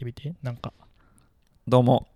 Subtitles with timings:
[0.00, 0.34] ってみて。
[0.42, 0.72] なんか。
[1.68, 2.08] どうも。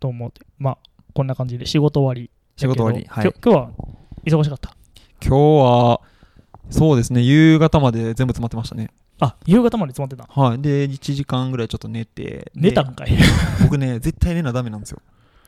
[0.00, 0.40] と思って。
[0.58, 0.78] まあ
[1.14, 1.66] こんな感じで。
[1.66, 3.06] 仕事終わり仕事終わり。
[3.06, 3.32] だはい。
[3.44, 3.70] 今日は
[4.24, 4.74] 忙しかった？
[5.24, 6.00] 今日は
[6.70, 7.22] そうですね。
[7.22, 8.90] 夕方まで全部詰まってましたね。
[9.20, 10.40] あ夕方まで詰まってた？
[10.40, 10.60] はい。
[10.60, 13.10] で1時間ぐらいちょっと寝てで寝たんかい？
[13.62, 15.00] 僕ね絶対寝なダメなんですよ。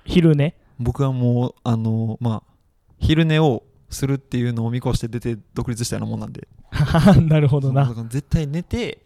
[0.04, 0.54] 昼寝？
[0.78, 2.52] 僕はもうあのまあ
[3.00, 6.46] 昼寝をするっていうのを見越して出て独立したようなもんなんで。
[7.28, 7.86] なるほどな。
[8.08, 9.04] 絶対寝て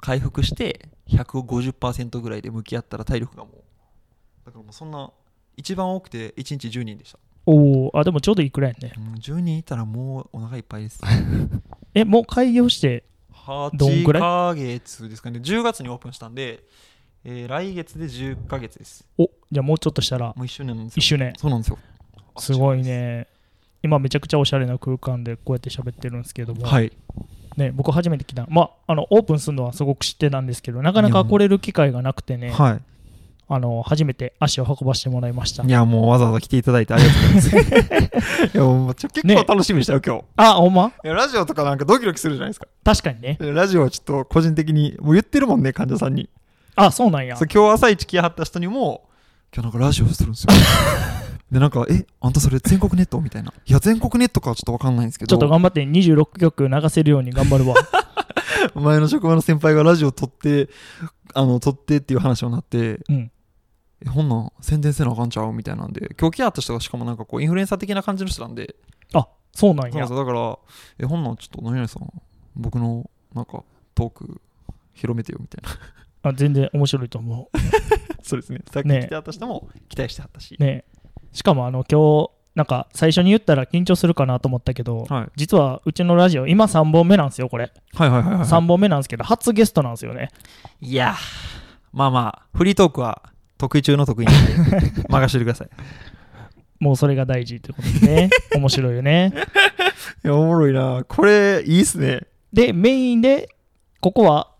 [0.00, 3.54] 回復して150%ぐらいで向き合ったら体力がもう
[4.46, 5.10] だからもうそんな
[5.56, 7.18] 一番多くて1日10人でした。
[7.46, 8.94] おおあでもちょうどいいくらいやね。
[8.96, 11.00] うん10人いたらもうお腹いっぱいです。
[11.94, 13.04] えもう開業して
[13.74, 15.40] どん8ぐらいヶ月ですかね。
[15.40, 16.64] 10月にオープンしたんで、
[17.24, 19.06] えー来月で10ヶ月です。
[19.18, 21.00] おじゃあもうちょっとしたらもう1周年なんですよ。
[21.00, 21.32] 一周年。
[21.36, 21.78] そうなんですよ。
[22.38, 23.26] すごいね。
[23.82, 26.92] 今めちゃくちゃおしゃれな空間でこうやって喋ってるんですけども、はい
[27.56, 28.46] ね、僕初めて来た。
[28.48, 32.78] まああのオープンするのはすごく知ってたんですけどなかなか来れる機会がなくてねは
[33.48, 35.64] あの初めて足を運ばせてもらいました。
[35.64, 38.46] いいやもうわざわざ来ていただいてありがとうございます。
[38.56, 40.24] いやもうちょ結構楽しみにしたよ、今日。
[40.36, 40.92] あほんま？
[41.04, 42.68] いやラジオとかなんかドキドキするじゃないですか。
[42.84, 43.36] 確かにね。
[43.40, 46.28] ラジオはちょっと個人的にもう言ってるもんね患者さんに。
[46.76, 47.36] あそうなんや。
[47.36, 49.02] 今日朝一来はった人にも
[49.52, 50.50] 今日なんかラジオするんですよ
[51.50, 53.52] でなんかえあんたそれ全国ネットみたいな。
[53.66, 55.28] いや全国ネットかはちょっとわかんないんですけど。
[55.28, 57.74] ちょっと頑張って26曲流せるように頑張るわ。
[58.74, 60.68] 前の職場の先輩がラジオ撮って
[61.34, 63.30] あの撮ってっていう話になってうん。
[64.02, 68.76] えほんなん宣伝せなあかんちゃうみたいなんで今日来はった人がしかもなんかこうインフルエンサー的な感じの人なんで。
[69.12, 70.06] あそうなんや。
[70.06, 70.58] だから
[70.98, 72.08] えほんなんちょっと何々さん
[72.54, 73.64] 僕のなんか
[73.94, 74.40] トーク
[74.94, 76.30] 広めてよみたいな。
[76.30, 77.50] あ全然面白いと思
[78.22, 78.60] そうですね。
[78.70, 80.84] さっきね来てはった人も期待してはったし、うね
[81.32, 87.72] しかもあの今日なんか最初に言ったら緊張するかなと思ったけどはい、実はうちのラジオ今3本目なんですよこれ。
[87.94, 88.42] はいはいはいはい。
[88.42, 90.30] 3本目なんですけど初ゲストなんですよね。
[90.80, 91.14] いや
[91.92, 93.22] まあまあフリートークは
[93.56, 95.68] 得意中の得意なんで任せてください。
[96.80, 98.30] もうそれが大事ということでね。
[98.56, 99.32] 面白いよね。
[100.24, 101.04] いやおもろいな。
[101.06, 102.22] これいいっすね。
[102.52, 103.48] でメインで
[104.00, 104.50] ここは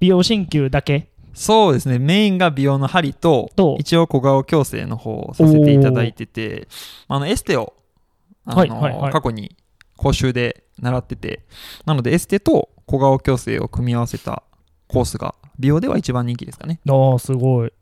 [0.00, 1.98] 美容鍼灸だけそうですね。
[1.98, 3.76] メインが美容の針とと。
[3.78, 6.66] 一応小顔矯正の方をさせていただいてて
[7.08, 7.74] あのエステを
[8.46, 9.12] あの、はいはいはい。
[9.12, 9.54] 過去に
[9.96, 11.44] 講習で習ってて
[11.84, 14.42] なのでエステと小顔矯正を組み合わせた
[14.88, 16.80] コースが美容では一番人気ですかね。
[16.88, 17.72] ああすごい。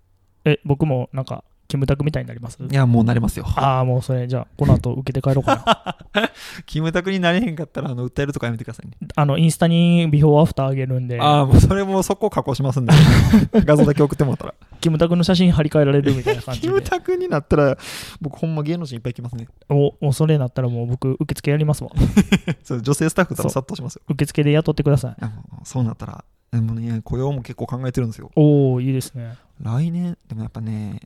[0.45, 2.59] え僕もなんかキムタクみたいになります？
[2.63, 3.47] いやもうなれますよ。
[3.57, 6.31] ああもうそれじゃあこの後受けて帰ろうかな。
[6.67, 8.97] キムタクになれへんかったらあの訴えるとかやめてくださいね。
[9.17, 11.21] あのインスタにビフォーアフターあげるんで。
[11.21, 12.93] ああもうそれもそこ加工しますんで。
[13.65, 14.55] 画像だけ送ってもらったら。
[14.81, 17.79] キムタクの写真貼り替えられるみたいな感じキでムタクになったら
[18.21, 19.49] 僕ほんま芸能人いっぱい来ますね。
[19.71, 21.91] おもうそれになったらもう僕受付やりますわ。
[22.63, 24.03] そう女性スタッフ多分殺到しますよ。
[24.09, 25.17] 受付で雇ってください。
[25.65, 28.31] そうなったらでもね雇用も結構考えてるんですよ。
[28.37, 29.35] おおいいですね。
[29.63, 31.01] 来年でもやっぱね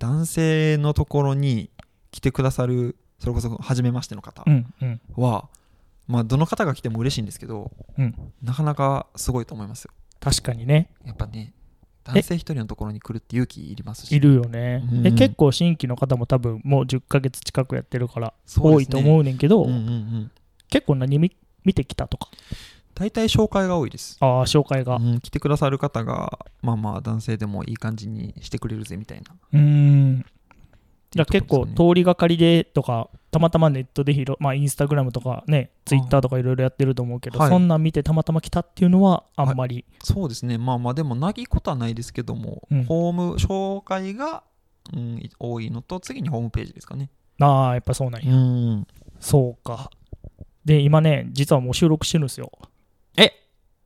[0.00, 1.70] 男性のところに
[2.10, 4.44] 来てくださるそれこそ初めましての方
[5.14, 5.48] は、
[6.08, 8.14] まあどの方が来ても嬉しいんですけどうん。
[8.42, 9.92] なかなかすごいと思いますよ。
[10.18, 10.90] 確かにね。
[11.04, 11.52] やっぱね
[12.02, 14.16] 男性一人のところに来るって勇気いりますし。
[14.16, 15.06] いるよね、うん。
[15.06, 20.30] え結構新規の方も多分もう10ヶ月近くやってるから多いと思うねんけど、うんうんうん。
[20.70, 22.30] 結構何見見てきたとか？
[23.00, 24.18] 大体紹介が多いです。
[24.20, 24.96] ああ紹介が。
[24.96, 29.58] ううん、来てくださる方がまあまあ男性でもいい感じにしてくれるぜみたいな。
[29.58, 30.26] ーん。
[31.10, 37.48] じゃ結構通りがかりでとかたまたまネットで広まあインスタグラムとかねツイッターとかいろいろやってると思うけど、はい。
[37.48, 40.58] そんなん見てたまたま来たっていうのはあんまり、そうですね。
[40.58, 42.84] まあまあでもなぎことはないですけども、うん。
[42.84, 44.42] ホーム紹介が、
[44.92, 47.08] うん、多いのと次にホームページですかね。
[47.40, 48.86] ああやっぱそうなんや、ん。
[49.20, 49.90] そうか。
[50.64, 52.52] で今ね実はもう収録してるんですよ
[53.16, 53.32] え？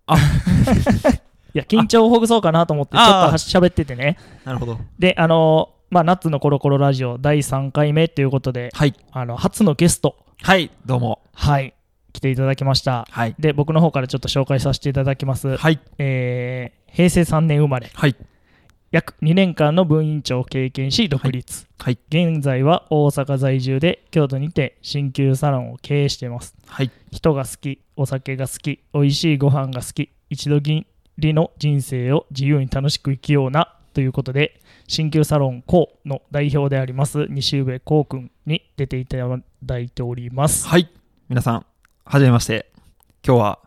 [0.07, 0.17] あ。
[1.55, 4.19] いや緊張をほぐそうかなと思って ちょっとしゃべっててね。
[4.45, 4.79] なるほど。
[4.99, 8.95] であのまあ夏のコロコロラジオ第3回目ということではい。
[9.13, 10.17] あの初のゲスト。
[10.43, 11.21] はいどうも。
[11.35, 11.75] はい。
[12.13, 13.07] 来ていただきました。
[13.11, 13.35] はい。
[13.39, 15.79] で僕の方からちょっと紹介させていただきます、はい。
[15.99, 17.91] えー平成3年生まれ。
[17.93, 18.15] はい
[18.95, 21.99] 約2年間の分院長を経験し独立、はい。
[22.11, 26.55] 現在は大阪在住で京都にて鍼灸サロンを経営しています。
[26.69, 26.93] はい。
[27.11, 30.87] 人が好きお酒が好き美味しいご飯が好き一度き
[31.19, 39.17] りの人生を自由に楽しく生きようなということで鍼灸サロン KO の代表であります西上光くんに出ていた
[39.65, 40.69] だいております。
[40.69, 40.89] はい。
[41.29, 41.67] 皆さん
[42.05, 42.71] はじめまして。
[43.27, 43.59] 今日は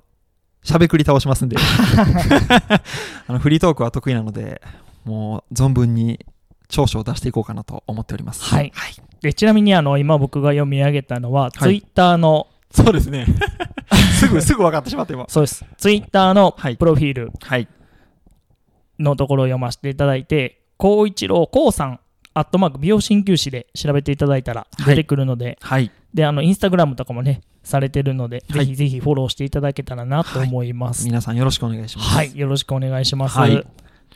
[0.63, 1.57] しゃべくり倒しますんで。
[3.27, 4.61] あのフリートークは得意なので
[5.07, 6.25] もう存分に
[6.67, 8.43] 長所を出していこうかなと思っております。
[8.43, 8.71] はい。
[9.21, 13.25] でちなみにあの今僕が読み上げたのは、ツイッターのそうですね。
[14.19, 15.25] すぐすぐ分かってしまって今。
[15.29, 15.65] そうです。
[15.77, 16.75] ツイッターのはい。
[16.77, 17.67] プロフィール、はい。
[18.99, 21.99] のところを読ませていただいて、高一郎こうさん、
[22.33, 24.95] アットマーク美容鍼灸師で調べていただいたらはい。
[24.95, 25.89] 出てくるので、はい。
[26.13, 28.65] で、あの、インスタグラムとかもね、されてるので、はい。
[28.65, 31.05] ぜひぜひフォローしていただけたらなと思います。
[31.05, 32.09] 皆さんよろしくお願いします。
[32.09, 33.37] はい、よろしくお願いします。
[33.37, 33.65] はい。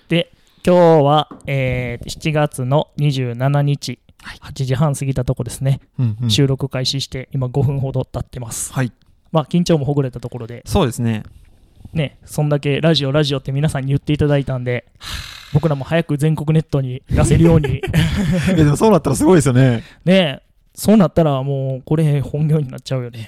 [0.10, 0.32] で、
[0.64, 4.00] 今日は、えー7月の27日、
[4.42, 8.72] 8時半過ぎたとこですね、うんうん収録開始して、今5分ほど経ってます。
[8.72, 8.92] はい。
[9.32, 11.24] まあ、緊張もほぐれたところで、そうですね。
[11.94, 14.86] ね、そんだけラジオ、ラジオって皆さんに言っていただいたんで、
[15.52, 17.82] 僕らも早く全国ネットに出せるように、
[18.50, 19.84] えでもそうなったらすごいですよね。
[20.06, 20.42] ね、
[20.76, 23.28] そうなったらもうこれ本業になっちゃうよね。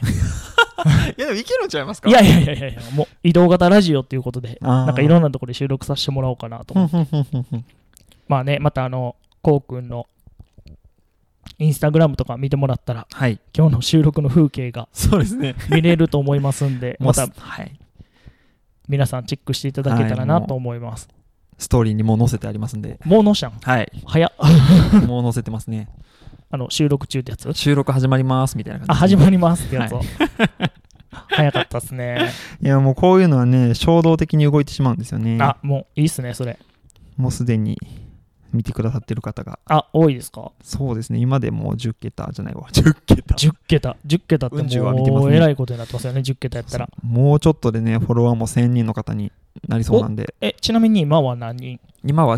[1.18, 2.10] いやでもいけるんちゃいますか？
[2.10, 6.76] いやいやいやいやもう移動型ラジオっていうことで、なんかいろんなところで収録させてもらおうかなと
[8.28, 10.08] まあね、またあの、こうくんの
[11.60, 13.40] インスタグラムとか見てもらったら、はい。
[13.56, 15.56] 今日の収録の風景がそうですね。
[15.70, 17.80] 見れると思いますんで、 またはい。
[18.88, 21.08] 皆さんチェックしていただけたらなと思います。
[21.58, 23.00] ストーリーにもう載せてありますんで。
[23.06, 23.92] もうのしゃん、はい。
[24.06, 24.32] 早っ。
[25.08, 25.88] もう載せてますね。
[26.54, 27.52] あの、収録中ってやつ？
[27.56, 29.00] 収録始まりますみたいな感じあ、で。
[29.00, 30.02] 始まりますってやつを。
[31.30, 32.30] 早かったっすね。
[32.62, 35.40] いやもうこういうのはね、衝動的に動いてしまうんですよね。
[35.42, 36.60] あ、もういいっすね、それ。
[37.18, 37.80] もうすでに
[38.52, 39.58] 見てくださってる方が。
[39.66, 40.52] あ、多いですか？
[40.62, 41.18] そうですね。
[41.18, 42.68] 今でもう10桁じゃないわ。
[42.72, 43.34] 10桁。
[43.34, 43.98] ?10 桁。
[44.06, 46.88] 10桁ってもうねえらいことになってますよね、10桁やったら。
[47.02, 49.32] もうちょっとでね、フォロワーも1000人の方に
[49.68, 51.80] なりそうなんで、え、ちなみに今は何人？
[52.06, 52.38] 今は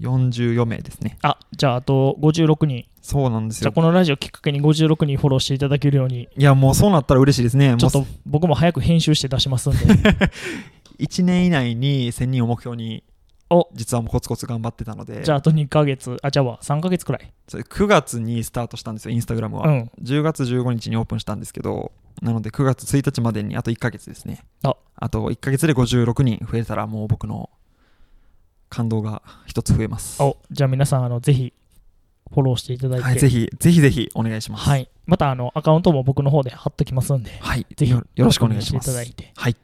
[0.00, 1.18] 944名ですね。
[1.22, 2.86] あ、じゃああと56人。
[3.02, 3.62] そうなんですよ。
[3.62, 7.72] じゃあこのラジオきっかけに56人フォローしていただけるように、いや、もうそうなったら嬉しいですね。
[7.72, 9.78] もちょっと僕も早く編集して出しますんで。
[10.98, 13.04] う1年以内に1000人を目標に、
[13.50, 17.32] お実はもうコツコツ頑張ってたので、じゃああと2ヶ月、あ、じゃあ3ヶ月くらい。
[17.48, 19.68] それ9月にスタートしたんですよ、インスタグラムは。
[19.68, 19.90] うん。
[20.02, 24.44] 10月15日にオープンしたんですけど、なので9月1日までにあと1ヶ月ですね。
[25.00, 27.48] あと1ヶ月で56人増えたら、もう僕の
[28.68, 30.22] 感動が一つ増えます。
[30.22, 31.52] お、じゃあ皆さん、あの、ぜひ、
[32.30, 33.04] フォローしていただいて。
[33.04, 34.68] はい、ぜひ、ぜひぜひお願いします。
[34.68, 34.88] はい。
[35.06, 39.12] また、あの、アカウントも僕の方で貼っときますんで、はい、ぜひよよろしくお願いしま確認ていただいす。
[39.14, 39.32] て。
[39.34, 39.56] はい。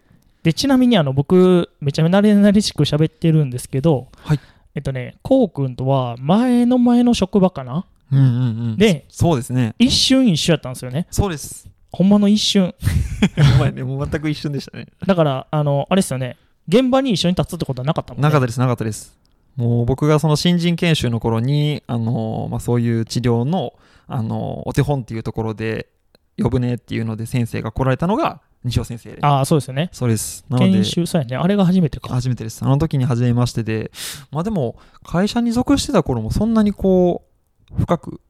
[0.42, 4.40] で、ちなみに、あの、僕、めちゃめちゃ慣れ慣れしく喋ってるんですけど、はい。
[4.74, 7.86] えっとね、こうくんとは、前の前の職場かな？
[8.10, 8.28] うんうんう
[8.72, 8.76] ん。
[8.76, 9.74] で、そうですね。
[9.78, 11.06] 一瞬一緒やったんですよね。
[11.10, 11.68] そうです。
[11.92, 12.74] ほんまの一瞬。
[13.56, 14.88] お前ね、もう全く一瞬でしたね。
[15.06, 16.36] だから、あの、あれですよね、
[16.68, 18.22] 現場に一緒に立つってことはなかったもんね。
[18.22, 19.18] なかったです、なかったです。
[19.56, 23.74] もう僕がその新人研修の頃に、あのまあ、そういう治療の、
[24.06, 25.88] あのお手本っていうところで
[26.38, 29.18] 呼ぶねっていうので先生が来られたのが西尾先生で。
[29.22, 29.90] ああ、そうですよね。
[29.92, 30.44] そうです。
[30.48, 31.36] なので研、修、そうやね。
[31.36, 32.08] あれが初めてか。
[32.08, 32.64] 初めてです。
[32.64, 33.90] あの時に初めましてで、
[34.30, 37.26] まあでも、会社に属してた頃もそんなにこ
[37.70, 38.20] う、深く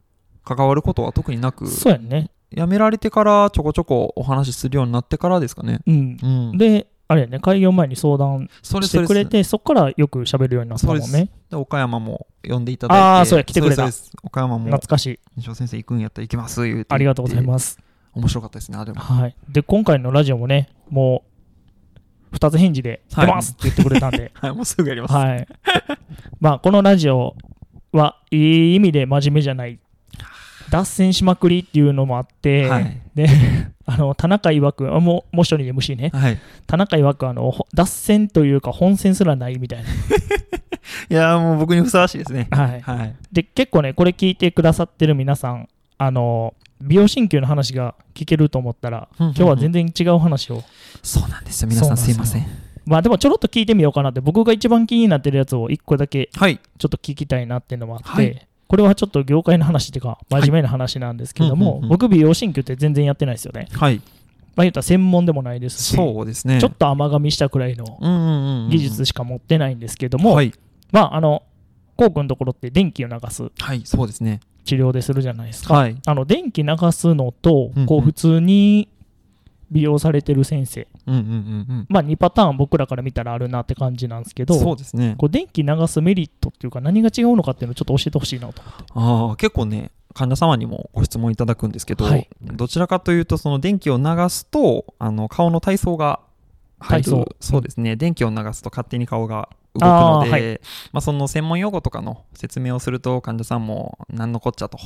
[0.45, 2.31] 関わることは特になく、そうやね。
[2.53, 5.81] 辞められてからちょこちょこお話しするようになってからですかね。
[5.87, 6.17] うん。
[6.23, 6.59] うん。
[6.59, 11.29] で、あれやね、開業前に相談してくれて、そこからよく喋るようになったもんね。
[11.51, 13.03] で岡山も呼んでいただいて。
[13.03, 13.89] あーそうや来てくれた
[14.23, 15.21] 岡山も懐かしい。
[15.37, 17.79] 西尾先生行くんやったら行きます言うてありがとうございすます。
[18.15, 19.37] 面白かったですねあれもはい。
[19.51, 21.35] で、今回のラジオもね、もう、
[22.33, 25.47] 二つ返事ではい出ますって言ってくれたんで、 はいもうすぐやりますはい。
[26.41, 27.37] まあ、このラジオ
[27.93, 29.79] はいい意味で真面目じゃない。
[30.71, 33.01] 脱線しまくりっていうのもあって、はい。
[33.15, 33.29] で、
[33.87, 36.11] あの、田中曰く、あもう、もう一人 MC ね。
[36.13, 36.39] はい。
[36.67, 39.85] 田中曰く、あの、ほ脱線というか本線すらないみたい
[41.11, 42.49] いやーもう僕にふさわしいですね。
[42.51, 42.59] な。
[42.59, 42.81] はい。
[42.81, 43.15] はい。
[43.33, 45.69] で、結構ね、これ聞いてくださってる皆さん、
[45.99, 49.37] あの、美容鍼灸の話が聞けると思ったら、うんうんうん。
[49.37, 50.63] 今日は全然違う話を。
[51.03, 51.69] そうなんですよ。
[51.69, 52.47] 皆さんすいません。
[52.87, 56.61] まあでもちょろっと聞いてみようかなって、僕が一番気になってるやつを一個だけはい。
[56.79, 61.89] ちょっと聞きたいなっていうのもあって、はいこれはちょっと業界の話っていうか、真面目な話なんですけども、うんうんうん。
[61.91, 63.69] 僕美容鍼灸って全然やってないですよね。
[63.73, 63.97] はい。
[64.57, 66.61] まあ言ったら専門でもないですし、そうですね。
[66.61, 67.99] ちょっと甘噛みしたくらいの
[68.71, 70.53] 技術しか持ってないんですけども、はい。
[70.93, 71.43] まああの、
[71.97, 74.41] コウ君のところって電気を流すはいそうですね。
[74.65, 75.75] 治療でするじゃないですか。
[75.75, 75.97] はい。
[76.07, 78.89] あの電気流すのとこう普通に
[79.71, 85.15] 美容されてる先生、うんうんうんまあ2パターン僕らから見たらあるなって感じなんですけうんど、そうですね。
[85.19, 88.63] こう電気流すメリットっていうか何が違うのかっていうのをちょっと教えてほしいなと。
[88.95, 92.29] ああ結構ね患者様にもご質問いただくんですけど、はい。
[92.43, 96.21] どちらかというとその電気を流すとあの顔の体操が
[96.79, 97.05] 入る。
[97.05, 97.37] 体操。
[97.41, 97.97] そうですね。
[97.97, 99.85] 電気を流すと勝手に顔が動く
[100.31, 100.61] ので
[100.93, 104.79] まあ、その専門用語とかの説明をすると患者さんも何のこっちゃと、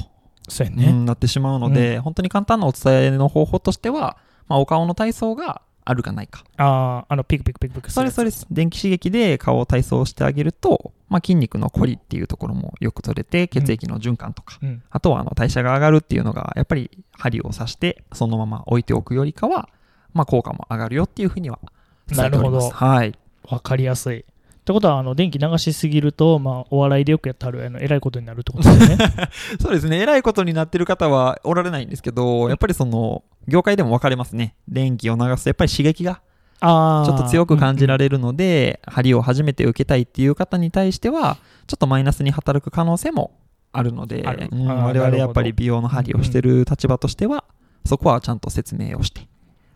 [0.49, 0.87] そうやね。
[0.87, 4.17] うんなってしまうので、本当に簡単なお伝えの方法としては、
[4.49, 14.83] まあ、お顔の体操があるかないかああ、あのピクピクピクピクそれそれです電気刺激で顔を体操してあげると、まあ、筋肉の凝りっていうところもよく取れて血液の循環とか、うん。
[14.91, 19.71] あとはあの代謝が上がるっていうのが、やっぱり針を刺して、そのまま置いておくよりかは、
[20.13, 21.59] まあ、効果も上がるよっていうふうには
[22.07, 22.65] 伝えております。
[22.65, 23.15] なるほはい。
[23.45, 24.27] わかりやすい。
[24.69, 29.09] ってことはあの電気流しすぎると、まあ、お笑いでよくやってはるあのえらいことになるってことですよね。
[29.59, 29.99] そうですね。
[29.99, 34.57] えらいことになってる方はおられないんですけど、やっぱりその、業界でも分かれますね。
[34.69, 36.21] 電気を流すと、やっぱり刺激が
[36.61, 43.39] あちょっと強く感じられれるので、針を初めて受けたいっていう方に対しては、ちょっとマイナスに働く可能性も
[43.73, 47.45] あるので、我々やっぱり美容の針をしてる立場としては、
[47.87, 49.29] そこはちゃんと説明をして、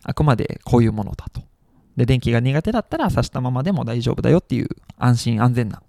[0.03, 1.41] あくまでこういうものだと。
[1.97, 5.81] で、電気が苦手だったら刺したままでも大丈夫だよっていう安心安全な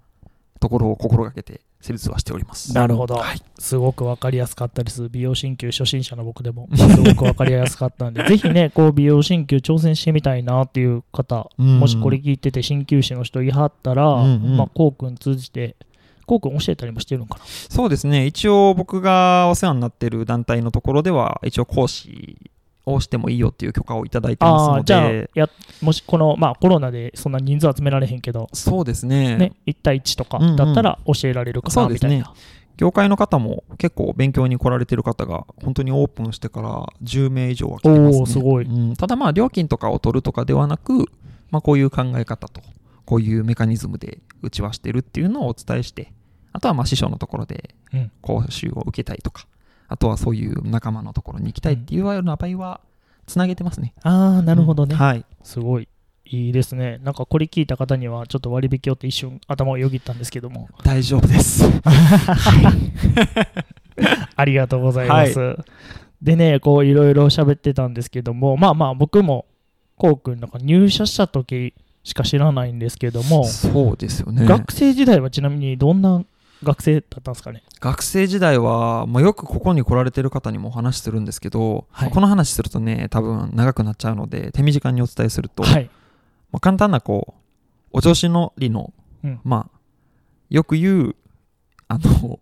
[0.59, 2.73] ところを心がけて施術はしております。
[2.73, 3.41] なるほどはい。
[3.59, 5.07] すごく分かりやすかったです。
[5.09, 15.75] 美容鍼灸初心者の僕でも、すごく分かりやすかったんで、ぜひね、こう美容鍼灸挑戦してみたいなっていう方、うんもしこれ聞いてて鍼灸師の人いはったら、うんうんまあ、こうくん通じて、
[16.25, 17.45] こうくん教えたりもしてるんかな。
[17.45, 18.25] そうですね。
[18.25, 22.37] 一応僕がお世話になってる団体のところでは、一応講師
[22.85, 25.49] をしてもいいよっていう許可をいただいてますのああー、じゃあで、や、
[25.81, 29.37] もしこの、まあ、コロナでそんな人数集められへんけど、そうですね。
[29.37, 32.35] ね、1対1とかうんうんだったら教えられるかそうですねなみたいな。
[32.77, 38.25] 業界の方も結構勉強に来られてる方が本当にオープンしてから10名以上は来てますね。
[38.25, 38.65] すごい。
[38.65, 38.95] うん。
[38.95, 41.05] ただまあ料金とかを取るとかではなく、
[41.51, 42.61] まあこういう考え方と、
[43.05, 46.11] こういうメカニズムでうちはしてるっていうのをお伝えして、
[46.51, 48.11] あとはまあ師匠のところでうん。
[48.21, 49.47] 講習を受けたいとか、
[49.87, 52.81] あとはそういう仲間のところに行きたいっていうような場合は、
[53.25, 53.93] つなげてますね。
[54.03, 54.93] ああ、なるほどね。
[54.93, 55.25] うんはい。
[55.43, 55.87] すごい。
[56.27, 56.99] いいですね。
[57.03, 60.69] なんかこれ聞いた方にはちょっと割引をって一瞬頭をよぎったんですけども。
[60.83, 61.63] 大丈夫です。
[64.35, 65.55] ありがとうございます。
[66.21, 69.45] でね、こういろいろ喋ってたんですけども、まあまあ僕も
[69.97, 74.45] こうくんなんか入社した時しか知らないんですけども、そうですよね。
[74.45, 76.23] 学生時代はちなみにどんな
[76.63, 77.63] 学生だったんですかね。
[77.79, 85.89] 学生時代は、まあ、よくここに来られてる方にもお話しするんですけど、はいこの話するとね多分長くなっちゃうので手短にお伝えすると、はい。
[86.51, 87.33] まあ、簡単なこ
[87.93, 88.93] うお調子乗りの、
[89.23, 89.77] うんまあ
[90.49, 91.15] よく言う
[91.87, 92.39] あの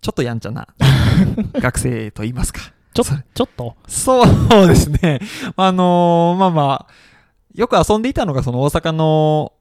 [0.00, 0.68] ちょっとやんちゃな
[1.54, 2.60] 学生と言いますか
[2.92, 3.74] ちょちょっと？
[3.88, 5.20] そうですね
[5.56, 6.92] あのーまあまあ
[7.54, 9.52] よく遊んでいたのがその大阪の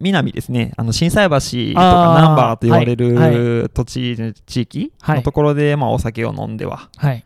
[0.00, 5.16] 南ですね、あの心斎橋とかナンバーと言われはいる土地、地域はい。
[5.18, 7.24] のところで、まあ、お酒を飲んでは、はい。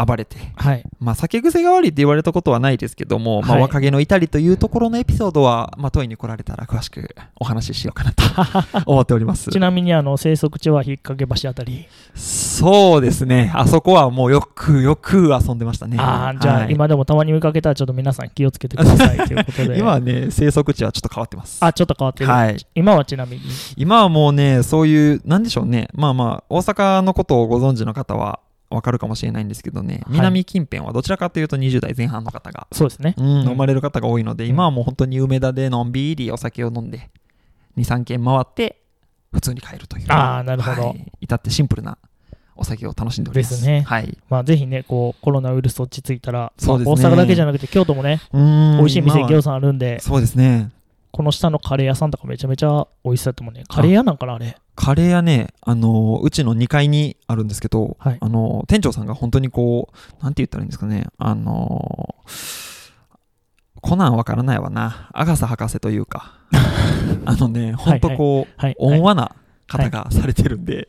[0.00, 0.84] まあ、暴れて、はい。
[0.98, 8.22] まあ、酒癖が悪いって言われたことはないですけども、まあ、はい若気の至りというところのエピソードは、まあ、問いに来られたら詳しくお話ししようかなと
[8.90, 9.60] 思っておりますち。
[9.60, 11.86] なみにあの生息地は引っ掛け橋あたり。
[12.14, 15.96] そうですね、あそこはもうよくよく遊んでましたね。
[15.98, 19.78] ああ、じゃあ、はい今でもたまに見かけたらちょっと皆さん気をつけてくださいということで。
[19.78, 21.58] 今はね、生息地はちょっと変わってます。
[21.60, 22.30] あ、ちょっと変わってる。
[22.30, 22.56] はい。
[22.74, 23.42] 今はちなみに。
[23.76, 28.40] 今はもうね、そういう、なんでしょうね、まあまあ、大阪のことをご存知の方は
[28.70, 30.04] わかるかもしれないんですけどね、はい。
[30.10, 33.14] 南近辺はどちらかというと20代前半の方が、そうですね。
[33.18, 33.26] うん。
[33.48, 34.50] 飲まれる方が多いので、うん。
[34.50, 37.10] 今はもう本当に梅田でのんびりお酒を飲んで、
[37.76, 38.80] 2、3軒回って、
[39.32, 40.06] 普通に帰るという。
[40.08, 40.88] あーなるほど。
[40.88, 41.98] はい至ってシンプルな
[42.56, 43.54] お酒を楽しんでおります。
[43.54, 43.82] ですね。
[43.82, 44.18] はい。
[44.28, 46.94] まあ、ぜひね、こう、コロナウイルス落ち着いたら、そうですね。
[46.94, 48.76] まあ大阪だけじゃなくて、京都もね、うん。
[48.78, 50.70] 美味しい店、ぎょうさんあるんで、そうですね。
[51.12, 53.64] この下のカレー屋さんとかめちゃめちゃ美味しそうだと思うね。
[53.68, 54.56] カレー屋なんかな、あれ。
[54.76, 62.90] カレー屋ね、あのーうちの2階にあるんですけど、はいあのー店長さんが本当にこう、なんて言ったらいいんですかね、あのー
[63.82, 66.34] コナンわからないわな、アガサ博士というか、
[67.24, 68.76] あのね、本当こう、はい。
[68.78, 69.34] 温和な
[69.66, 70.88] 方がされてるんで、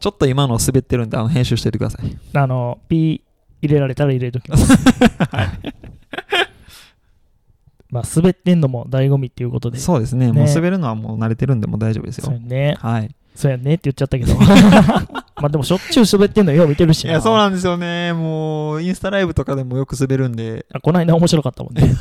[0.00, 2.16] ちょっと今の滑ってるんで、あの編集しておいてください。
[2.34, 3.20] あの、ピー
[3.62, 4.72] 入れられたら入れときます。
[7.96, 9.78] まあ、滑ってんのも醍醐味っていうことで。
[9.78, 12.40] そうですね、ねもう滑るのはもう慣れてるんで、もう大丈夫ですよそうや。
[12.40, 12.76] ね。
[12.78, 13.14] はい。
[13.34, 14.34] そうやねって言っちゃったけど。
[15.36, 17.12] まあでもしょっちゅう滑ってんのよう見てるしな。
[17.12, 18.12] いや、そうなんですよね。
[18.12, 21.94] もう、インスタライブとかでもよく滑るんで、あこの間面白かったもんね。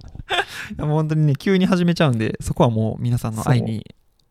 [0.78, 3.84] もう本当にね、急に始めちゃうんで、そこはもう皆さんの愛に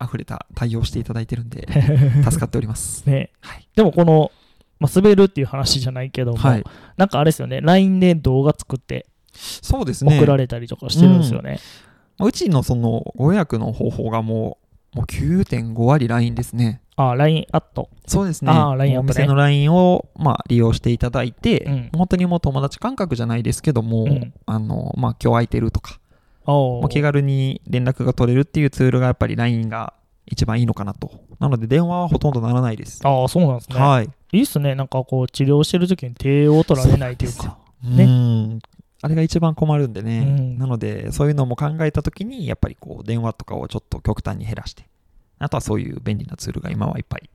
[0.03, 1.67] 溢れた対応していただいてるんで、
[2.25, 3.03] 助かっております。
[3.05, 3.29] ね。
[3.41, 3.67] はい。
[3.75, 4.31] でもこの、
[4.79, 6.63] まあ、滑るっていう話じゃないけども、はい。
[6.97, 9.07] なんかあれですよね、LINE で動画作って
[9.39, 10.17] そうですね。
[10.17, 11.59] 送られたりとかしてるんですよね。
[12.19, 14.57] うちのそのご予約の方法がも
[14.93, 16.81] う、もう9.5割 LINE ですね。
[16.95, 17.89] あ、LINE アット。
[18.07, 18.51] そうですね。
[18.51, 25.99] あー LINE アップねお店の LINE を、まあ、利用していただいて、うん本当にもう友達感覚じゃないですけども、うんあの、まあ、今日空いてるとか、
[26.45, 29.93] おまあ気軽に連絡が取れるっていうツールがやっぱり LINE が
[30.25, 31.11] 一番いいのかなと。
[31.39, 33.01] なので電話はほとんどならないです。
[33.03, 33.79] ああ、そうなんですね。
[33.79, 34.09] はい。
[34.31, 34.75] いいっすね。
[34.75, 37.57] なんかこう、治療してる時に手を取られないというか。
[37.83, 38.59] ねうん。
[39.01, 40.19] あれが一番困るんでね。
[40.37, 44.83] うんなので、そういうのも考えたときに、やっぱりこう、電話とかをちょっと極端に減らして、
[45.39, 47.29] あとはそういう便利なツールが今はいっぱい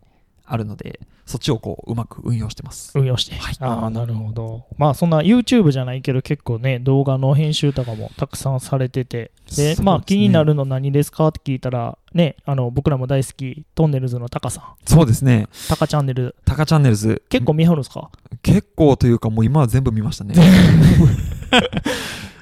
[0.45, 2.93] あるので、そっちをこう、うまく運用してます。
[2.99, 3.35] 運用して。
[3.37, 4.67] はいああ、なるほど。
[4.77, 15.49] まあ、そんな YouTube じゃないけど、結構ね、動画の編集とかもたくさんされてて、で、まあ、気になるの何ですかって聞いたら、ね、あの、僕らも大好き、トンネルズのタカさん、そうですね。
[15.67, 17.23] タカチャンネル、タカチャンネルズ。
[17.31, 18.11] 結構見張るんですか？
[18.43, 20.35] 結構というか、もう今は全部見ましたね。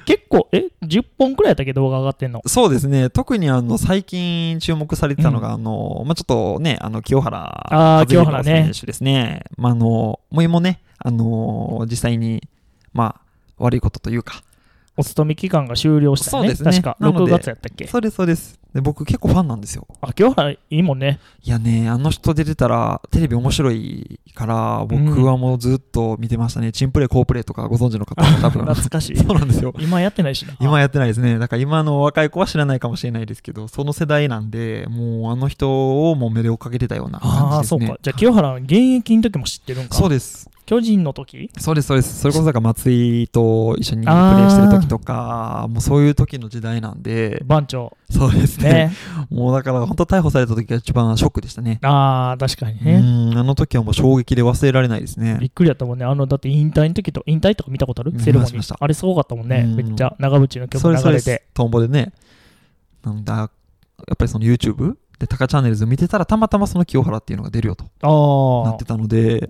[0.05, 2.41] 結構、え、10本くらいやったっけ、動画上がってんの？
[2.45, 3.09] そうですね。
[3.09, 7.39] 特にあの、最近注目されてたのが、あの、まあ、ちょっとね、あの、清原
[7.71, 9.43] 和選手ですね。
[9.55, 12.43] まあ、あの、もう今ね、あの、実際に、
[12.91, 13.21] まあ、
[13.57, 14.43] 悪いことというか、
[14.97, 16.49] お勤め期間が終了したよね。
[16.49, 17.87] そうですね確か、なので6月やったっけ？
[17.87, 18.59] そうです、そうです。
[18.73, 19.87] で、僕結構ファンなんですよ。
[20.01, 21.19] あ、清原いいもんね。
[21.43, 26.71] いやね、あの人出てたら、テレビ面白いから、僕はもうずっと見てましたね。
[26.71, 28.65] チンプレイ、コープレイとかご存知の方は 多分。
[28.65, 29.17] 懐かしい。
[29.17, 29.73] そうなんですよ。
[29.79, 30.55] 今やってないしな。
[30.59, 31.37] 今やってないですね。
[31.37, 37.85] だから今の若い子は知らないかもしれないですけど、その世代なんで、もうあの人をもう目で追っかけてたようなああ、感じですね。
[37.87, 37.99] そうか。
[38.01, 39.95] じゃあ、清原、現役の時も知ってるんか。
[39.95, 40.49] そうです。
[40.65, 41.51] 巨人の時？
[41.57, 42.19] そうです、そうです。
[42.19, 47.97] それこそだから松井と一緒にプレーしてる時とか、もうそういう時の時代なんで、番長。
[48.09, 48.69] そうですね。
[48.71, 48.91] ね。
[49.29, 51.79] もうだから本当逮捕された時が一番ショックでしたね。
[51.81, 52.99] ああ、確かにうね。
[53.33, 55.47] ん、あの時はもう衝撃で忘れられないですねび。
[55.47, 56.05] っくりやったもんね。
[56.05, 58.19] あの、だって引退の時と、引退とか見たことある？
[58.19, 58.75] セレモニー。
[58.79, 59.65] あれすごかったもんね。
[59.67, 61.43] うんめっちゃ長渕の曲それそれ流れて。
[61.53, 62.13] トンボでね。
[63.03, 63.43] なんだ、や
[64.13, 68.85] っぱりその YouTube でタカチャンネルズ見てたらたまたまその清原っていうのが出るよとなって。
[68.85, 69.49] たので、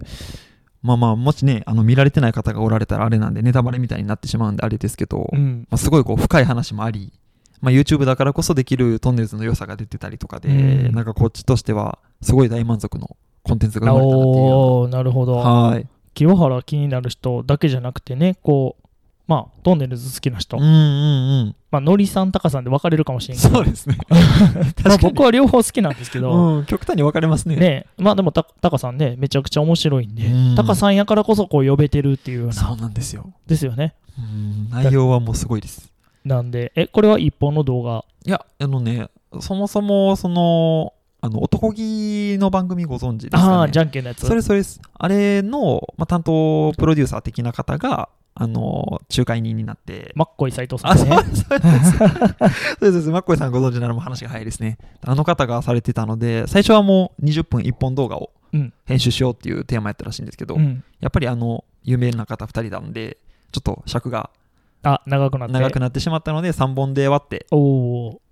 [0.84, 5.66] まあまあ、もしね、あの見られてない方がおられたらあれなんで、ネタバレみたいになってしまうんであれですけど、うん。
[5.70, 7.14] まあ、すごいこう深い話もあり、
[7.62, 15.36] まあ、YouTube だからこそできるトンネルズの良さが出てたりとかで、うんなんかこっちとしてはすごい大満足のコンテンツが生まれたなっていうなるほど。
[15.38, 15.88] はい。
[16.14, 18.83] 清原気になる人だけじゃなくてね、こう、
[19.26, 20.58] まあ、トンネルズ好きな人。
[20.58, 21.56] うんうんうん。
[21.72, 23.56] まあ、のりさん、たかさんで分かれるかもしれんけど。
[23.56, 23.98] そうですね。
[24.84, 27.56] まあ、僕は両方好きなんですけど、うん、極端に分かれますね。
[27.56, 33.32] ねまあでもた、たかさんね、めちゃくちゃ面白いんでうん、たかさんやからこそこう呼べてるっていうような、そうなんですよ。
[33.48, 33.96] ですよね。
[34.18, 35.92] うん、内容はもうすごいです。
[36.26, 38.04] なんで、え、これは一本の動画？
[38.26, 39.08] いや、あのね、
[39.40, 44.26] そもそも、その、あの、男気の番組ご存知ですかねああ、じゃんけんのやつ。
[44.26, 44.82] それそれです。
[44.94, 51.98] あれの、まあ、担当プロデューサー的な方が、あの、仲介人になって、マッコイ斎藤さあ、んねそうです。
[52.80, 54.78] そうです、マッコイさんご存知ならもう話が早いですね。
[55.02, 60.84] あの方がされてたので、最初はもう20分1本動画をうん編集しようっていうテーマやったらしいんですけど、うん。
[61.00, 63.18] やっぱりあの、有名な方2人なんで、
[63.52, 64.30] ちょっと尺が
[64.84, 65.54] あ、長くなって。
[65.54, 67.48] 長くなってしまったので、3本で割って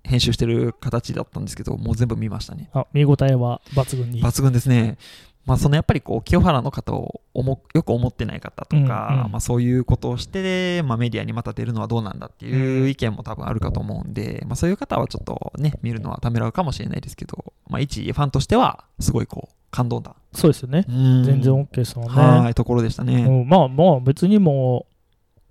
[0.04, 2.68] 編集してる形だったんですけど、もう全部見ましたね。
[2.74, 2.80] ー。
[2.80, 4.22] あ、見応えは抜群に。
[4.22, 4.98] 抜群ですね。
[5.44, 20.84] まあ、そのやっぱりこう清原の方を思よく思ってない方とか、まあ、そういうことをして、まあ、メディアにまた出るのはどうなんだっていう意見も多分あるかと思うんで、まあ、そういう方はちょっとね見るのはためらうかもしれないですけど、まあ、一ファンとしてはすごいこう感動だ、そうですよね。
[20.86, 22.14] 全全然 OK ですもんね。
[22.14, 23.48] はいところでしたね、うん。
[23.48, 24.86] まあまあ、別にも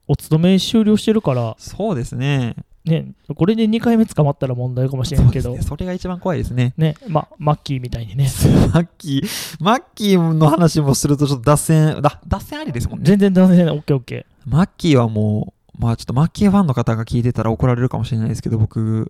[0.08, 8.28] う、お勤め終了してるから、そうですねね、これで2回目捕まったら問題かもしれんけどそね、それが一番怖いですねね、まあ、マッキーみたいにね、
[8.74, 14.26] マッキーマッキーの話もするとちょっと脱線だ脱線ありですもんね全然全然 OKOK。
[14.46, 19.08] マッキーはもう、まあちょっとマッキーファンの方が聞いてたら怒られるかもしれないですけど、僕、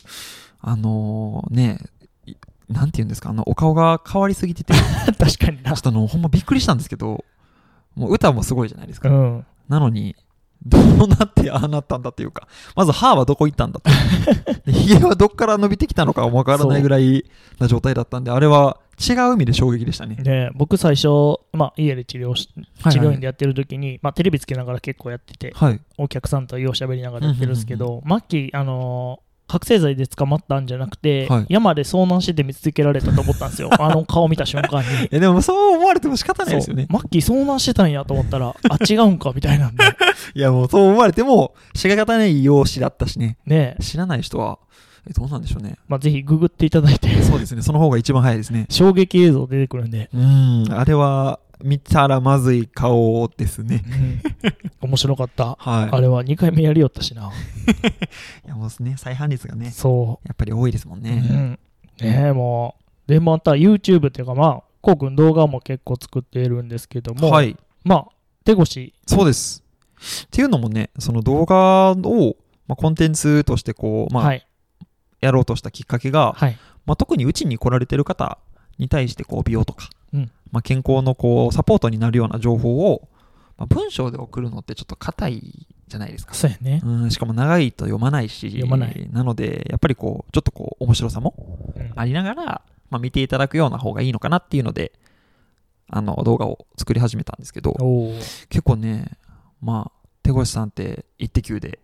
[0.60, 1.80] あのね、
[2.26, 2.36] い
[2.68, 4.78] なんて言うんですか、あの、お顔が変わりすぎてて、ち
[5.10, 5.82] ょ確かになっ。
[5.82, 7.24] とあの、ほんまびっくりしたんですけど、
[7.96, 9.10] もう歌もすごいじゃないですか。
[9.10, 9.46] うん。
[9.68, 10.16] なのに、
[10.66, 13.90] どうなってああなったんだっていうか、まず歯はどこ行ったんだと。
[14.66, 17.26] で髭はどっから伸びてきたのかわからないぐらい
[17.60, 20.16] な状態だったんで、あれは違う意味で衝撃でしたね。
[20.16, 21.08] で、僕最初、
[21.54, 22.50] まあ、家で治療し、
[22.82, 25.80] はい治療院でやってる時に、まあ、テレビつけながら結構やってて、はい。
[25.98, 33.70] お客さんとよう喋りながらやってるんですけど、マッキー、あのー覚醒剤で捕まったんじゃなくて、はい山で遭難してて見つけられたと思ったんですよ。
[33.78, 34.88] あの顔見た瞬間に。
[35.12, 36.88] え、でもそう思われても仕方ないですよね。
[36.90, 39.84] マッキー遭難してたんやと思ったら、 あ、違うんかみたいなんで。
[40.36, 43.38] いや、もうそう思われても仕方ない容姿だったしね。
[43.46, 44.60] ね知らない人は、
[45.10, 45.76] え、どうなんでしょうね。
[45.90, 47.62] まあ、ぜひググっていただいて、そうですね。
[47.62, 48.68] その方が一番早いですね。
[48.70, 50.68] 衝撃映像出てくるんで、うん。
[50.72, 53.84] あれは、見たらまずい顔ですね。
[53.86, 54.22] うん
[54.82, 55.58] 面白かった。
[55.60, 55.90] はい。
[55.92, 57.32] あれは2回目やりよったしな。
[58.46, 61.02] いや、もうね、再犯率がね、そやっぱり多いですもんう。
[61.02, 61.24] ね。
[61.30, 61.60] うん、
[62.02, 62.76] ねえ、も
[63.08, 63.12] う。
[63.12, 67.56] で、また YouTube っていうか、まあ、こうくん動画も結構作っているんですけども、はい。
[67.84, 68.08] まあ、
[68.44, 69.64] 手越そうです。
[70.26, 72.36] っていうのもね、その動画を、
[72.68, 74.48] まあ、コンテンツとしてこう、まあ、はい。
[75.20, 76.58] やろうとしたきっかけが、はい。
[76.88, 78.40] まあ、特にうちに来られてる方
[78.80, 83.08] に対してこう美容とか、うんまあ、健康のこうサポートになるような情報を、
[83.58, 86.34] まあ、文章で送るのってちょっと硬いじゃないですか。
[86.34, 86.82] そうやね。
[86.84, 94.94] うん、しかも長いと読まないし、読まないなので、やっぱりこう、ちょっとこう、面白さもうんありながら、まあ、見ていただくような方がいいのかなっていうので、
[95.92, 97.76] あの動画を作り始めたんですけど
[98.50, 99.12] 結構ね
[99.62, 101.80] まあ手越さんって「イッテ Q!」で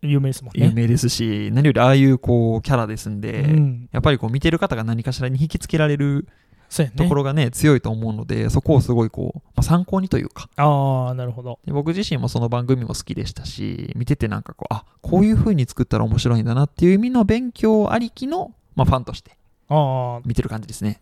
[0.00, 6.28] 有名ですもんね有名ですし、何よりああいうこうキャラですんで、うん、やっぱりこう見てる方が何かしらに引きつけられる
[6.96, 10.48] ところがね強いと思うのでそこをすごいこう、まあ、参考にというか。
[10.56, 11.58] ああなるほど。
[11.64, 19.36] で僕自身もその番組も好きでしたし見ててなんかこうあこういう風に作ったら面白いんだなっていう意味の勉強ありきの、まあ、ファンとして
[20.24, 21.00] 見てる感じですね。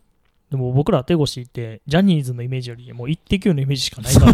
[0.49, 4.33] でも僕ら手越ってジャニーズのイメージよりもう一滴のイメージしかないから。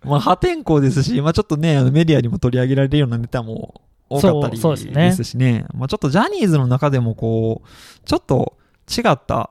[0.04, 4.92] まあ破天荒ですし、まあ、ちょっとねあのメディアにも取り上げられるようなネタも多かったりですね。
[4.92, 5.66] ですしね。
[5.74, 7.68] まあ、ちょっとジャニーズの中でもこう
[8.06, 8.56] ちょっと
[8.88, 9.50] 違った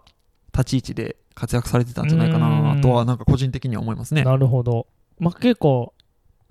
[0.60, 2.82] 立ち位置で活躍されてたんじゃないかうなん。
[2.82, 4.24] とはなんか個人的には思いますね。
[4.24, 4.88] なるほど、
[5.20, 5.94] まあ、結構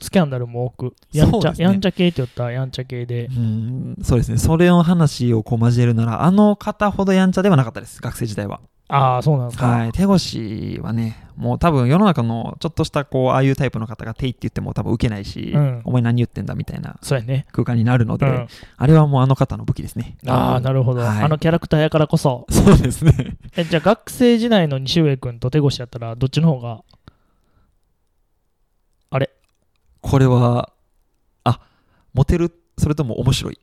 [0.01, 1.57] スキャンダルも多くやんちゃ、ね。
[1.59, 3.27] やんちゃ系って言ったらやんちゃ系で。
[3.27, 4.39] うんそうですね。
[4.39, 8.61] それの話をこう交えるならあの方ほどやんちゃではなかったです学生時代は。
[8.89, 15.83] ああそうなんですか、はい、手越はねもう多分世の中のちょっとしたこうああいうタイプの方が手って言っても多分受けないし、うん。
[15.85, 20.17] お前何言ってんだみたいなそうやね、空間になるので、うん、あれはもうあの方の武器ですね。
[20.27, 21.23] ああなるほど、はい。
[21.23, 22.47] あのキャラクターやからこそ。
[22.51, 23.37] そうですね。
[23.57, 26.83] えじゃあ学生時代の西上君と手越やったらどっちの方が
[30.01, 30.71] これは、
[31.43, 31.61] あ、
[32.15, 33.59] モテる、それとも面白い？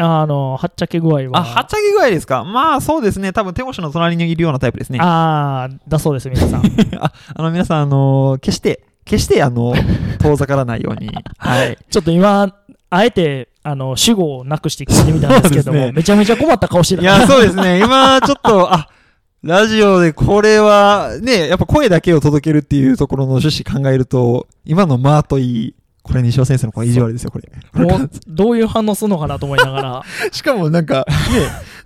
[0.00, 2.44] ああのはっちゃけ具合はあ、はっちゃけ具合ですか？
[2.44, 3.32] まあそうですね。
[3.32, 4.98] 多分手越の隣にいるようなタイプですね。
[5.00, 6.62] あああだそうです皆さん
[6.98, 9.74] あの皆さん、あの決して、決して、あの、
[10.20, 11.10] 遠ざからないように。
[11.38, 11.78] はい。
[11.90, 12.54] ちょっと今
[12.90, 17.78] あえてあの主語をなくして聞いてみたんですけども、ねめちゃめちゃ困った顔してるいや、そうですね。
[17.78, 18.88] 今、ちょっと、あ、
[19.42, 27.84] ラジオでこれは、ね、やっぱ声だけを届けるっていうところの趣旨考えると、今のまあといい、これ西尾先生のこれ意地悪ですよ、これ。
[27.84, 31.14] もうどういう反応するのかなと思いながら しかもなんか、ね、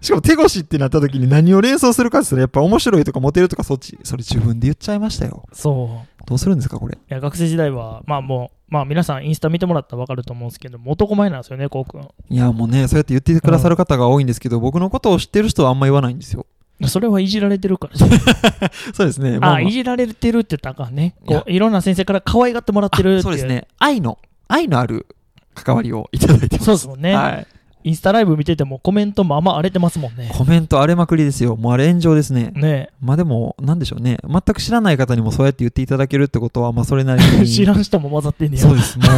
[0.00, 5.44] しかも手越ってなった時に何を連想するかって言ったら、やっぱ面白いとかモテるとかそっち、それ自分で言っちゃいましたよ。
[5.52, 6.94] そうどうするんですか、これ。
[6.94, 16.46] いや学生時代はまあもうまあ皆さんインスタ見てもらったら分かると思うんですけども男前なんですよねこうくんいや、もうね、そうやって言ってくださる方が多いんですけど、僕のことを知ってる人はあんま言わないんですよ。
[16.86, 17.96] それはいじられてるから
[18.92, 19.36] そうですね。
[19.36, 23.68] あ、まあまあいじられてるって言ったらあかんねこういろんな先生から可愛がってもらってるってそうですね。
[23.78, 25.06] 愛の、愛のある
[25.54, 26.64] 関わりをいただいてます。
[26.64, 27.46] そうですもんね、はい。
[27.84, 31.54] インスタライブ見ててもコメントもあんま荒れてますもんねコメント荒れまくりですよ。
[31.54, 32.50] もうあれ炎上ですね。
[32.54, 34.18] ねまあでも、なんでしょうね。
[34.26, 37.46] 全く知らない方にもそうやって言っていただけるってことは、まあそれなりに。
[37.46, 38.98] 知らん人も混ざってんねやそうです。
[38.98, 39.08] もう、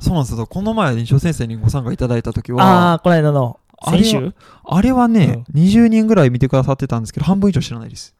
[0.00, 0.46] そうなんですよ。
[0.46, 4.34] この前、西尾先生にご参加いただいた時は、ああこの間の先週？
[4.64, 8.14] あれはね、20人ぐらい見てくださってたんですけど、半分以上知らないです。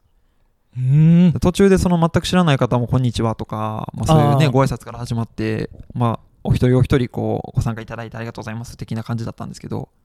[0.75, 1.39] うーん。
[1.39, 10.00] 途中でその全く知らない方も、こんにちはとか、まあ、そういうね、ご挨拶から始まって、まあ、お一人お一人、こう、ご参加いただいてありがとうございます的な感じだったんですけど、まあ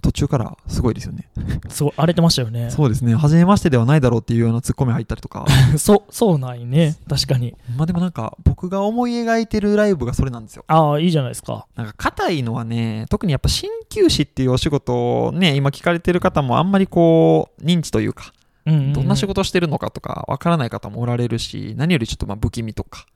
[0.00, 1.28] 途中からすごいですよね。
[1.68, 3.14] すごい荒れてましたよねそうですね。
[3.14, 5.46] 初めましてではないだろうっていうようなツッコミ入ったりとか。
[5.78, 10.64] そうそうなんね確かにまあでもなんか、僕が思い描いてるライブがそれなんですよ。
[10.68, 18.32] ああいいじゃないですかなんか硬いのはね、特にやっぱ鍼灸師っていうお仕事をね、今聞かれてる方もあんまりこう、認知というか、
[18.66, 23.06] うんうんうんどんな仕事してるのかとかわからない方もおられるし、何よりちょっとまあ不気味とか、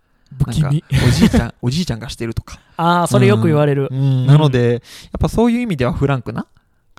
[0.47, 2.61] なん不気味かおじいちゃん、 おじいちゃんがしてるとか。
[2.77, 4.81] ああそれよく言われるうんなので、やっ
[5.19, 6.47] ぱそういう意味ではフランクな、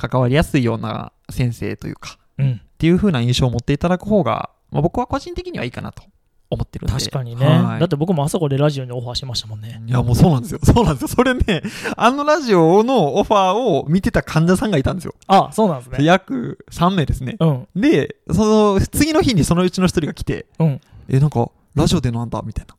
[0.07, 6.01] 関わりやすいような先生というか、うんっていう風な印象を持っていただく方が、まあ、僕は個人的にはいいかなと
[6.49, 6.93] 思ってるんで。
[6.93, 10.59] 確かにね、はいだって僕もあそこでラジオにオファーしましたもんねいや、もうそうなんですよ。
[10.65, 11.07] そうなんですよ。
[11.09, 11.61] それね、
[11.95, 15.13] あのラジオのオファーを見てた患者さんがいたんですよ。
[15.27, 17.37] あそうなんですね約3名ですね。
[17.39, 22.75] うんで、その、次の日にそのうちの一人が来て、うんえ、なんか、ラジオでなんだみたいな。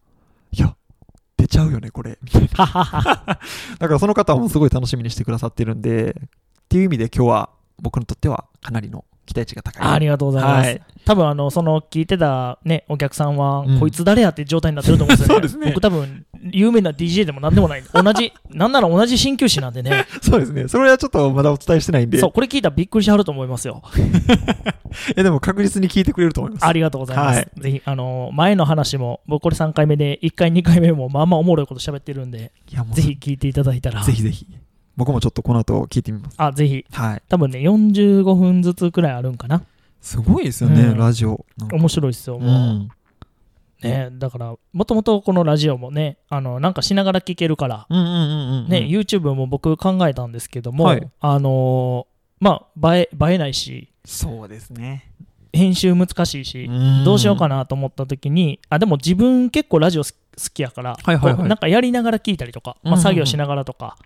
[0.52, 0.74] いや、
[1.36, 2.18] 出ちゃうよね、これ。
[2.22, 2.66] みたいな。
[3.78, 6.16] だからその方もすごい楽しみにしてくださってるんで、
[6.72, 7.50] っていう意味で今日は
[7.82, 9.86] 僕にとってはかなりの期待値が高い。
[9.86, 10.82] ありがとうございます、はい。
[11.04, 15.34] 多分あのその聞いてたねお客さんは、うんこいつ誰やって状態になってると思うんですよね。
[15.36, 15.66] そうですね。
[15.66, 17.82] 僕多分有名な DJ でも何でもない。
[17.92, 20.06] 同じ なんなら同じ鍼灸師なんでね。
[20.22, 20.66] そうですね。
[20.66, 23.82] それはちょっとまだお伝えしてないんで、そうこれ聞いたらびっくりしはると思いますよ。
[25.14, 26.66] えでも確実に聞いてくれると思います。
[26.66, 27.50] ありがとうございます、はい。
[27.60, 32.52] ぜひあの前の話も僕これ3回目で1回2回目もまあまあおもろいこと喋ってるんで
[32.92, 34.46] ぜひ聞いていただいたらぜひぜひ。
[35.02, 36.34] 僕もちょっとこの後聞いてみます。
[36.38, 37.22] あぜひはい。
[37.28, 39.64] 多分ね45分ずつくらいあるんかな
[40.00, 41.44] すごいですよね、うんラジオ。
[41.72, 42.88] 面白いっすようもう、ん。
[43.82, 47.86] ねだからもともとこのラジオもねあのなんかしながら聞けるから。
[47.90, 52.12] ね、YouTube も僕考えたんですけども、はいあのー
[52.44, 55.10] まあ映え映えないしそうですね。
[55.52, 56.68] 編集難しいし、
[57.04, 60.10] どうしようかなと思った時にあでも自分結構ラジオ好
[60.54, 63.96] きやから、はいはいはいこうなんかやりながら聞いたりとか、まあ、作業しながらとか、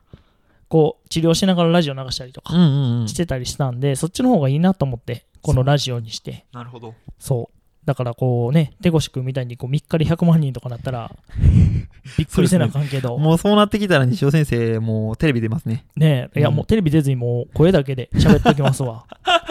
[0.68, 6.94] こう治療しながらラジオ流したりとかうんうんうんしてたりしたんで、そっちの方がいいなと思ってこのラジオにしてなるほど。
[7.18, 11.14] そうだからこうね手越くんみたいにこう3日で100万人とかなったら
[12.18, 15.84] びっくりせなあかんけどもうそうなってきたら西尾先生、もうテレビ出ますね。
[15.94, 19.04] ねえいやうんもうテレビ出ずにもう声だけで喋っておきますわ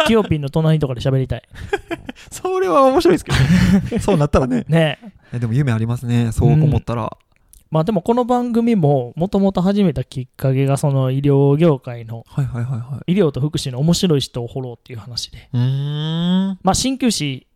[0.05, 1.43] キヨピンの隣とかで喋りたい
[2.29, 3.37] それは面白いですけど
[3.95, 3.99] ね。
[3.99, 4.65] そうなったらね。
[4.69, 6.31] ねええでも夢ありますね。
[6.31, 7.17] そう思ったら。
[7.71, 13.13] まあでもこの番組ももともと始めたきっかけがその医療業界のはいはいはいはい。
[13.13, 16.59] 医療と福祉の面白い人を掘ろうっていう話でうーん。
[16.63, 17.47] まあ鍼灸師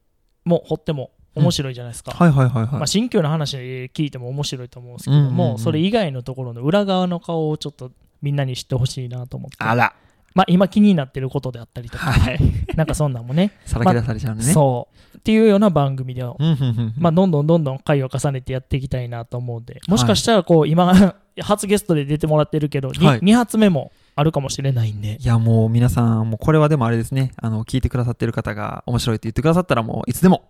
[0.45, 2.71] も掘っても面白いじゃないですか、はいはいはいはい。
[2.73, 3.55] まあ、鍼灸の話
[3.93, 7.91] 聞いても面白いと思うんですけども、うんうんうんそれ以外のところの裏側の顔をちょっと
[8.21, 9.93] みんなに知ってほしいなと思ってあら。
[10.35, 12.39] まあ、今気になってることであったりとか、はい。
[12.75, 14.53] なんかそんなんもねさらけ出されちゃうのね。
[14.53, 16.93] そうっていうような番組で、うんうんうん。
[16.97, 27.31] まあ、どんどんどんどん回を重ねてやっていきたいなと思うんでもしかしたらこう今 初ゲストで出てもらってるけど、にはい2発目もあるかもしれないんでいやもう皆さん、もうこれはでもあれですね。
[27.37, 30.43] あの、聞いてくださってる方が面白いって言ってくださったらもういつでも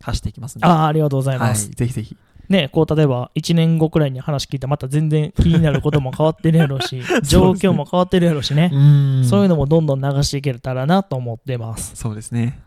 [0.00, 0.66] 走っていきますんで。
[0.66, 1.48] ああありがとうございはい。
[1.50, 2.16] ます、ぜひぜひ。
[2.48, 8.70] ねこう例えば1年後くらいに話聞いたらまた全然気になることも変わってるやろうし 状況も変わってるやろうしね。
[9.24, 11.96] そういうのもどんどん流していけたらなと思ってます。
[11.96, 12.60] そうですね。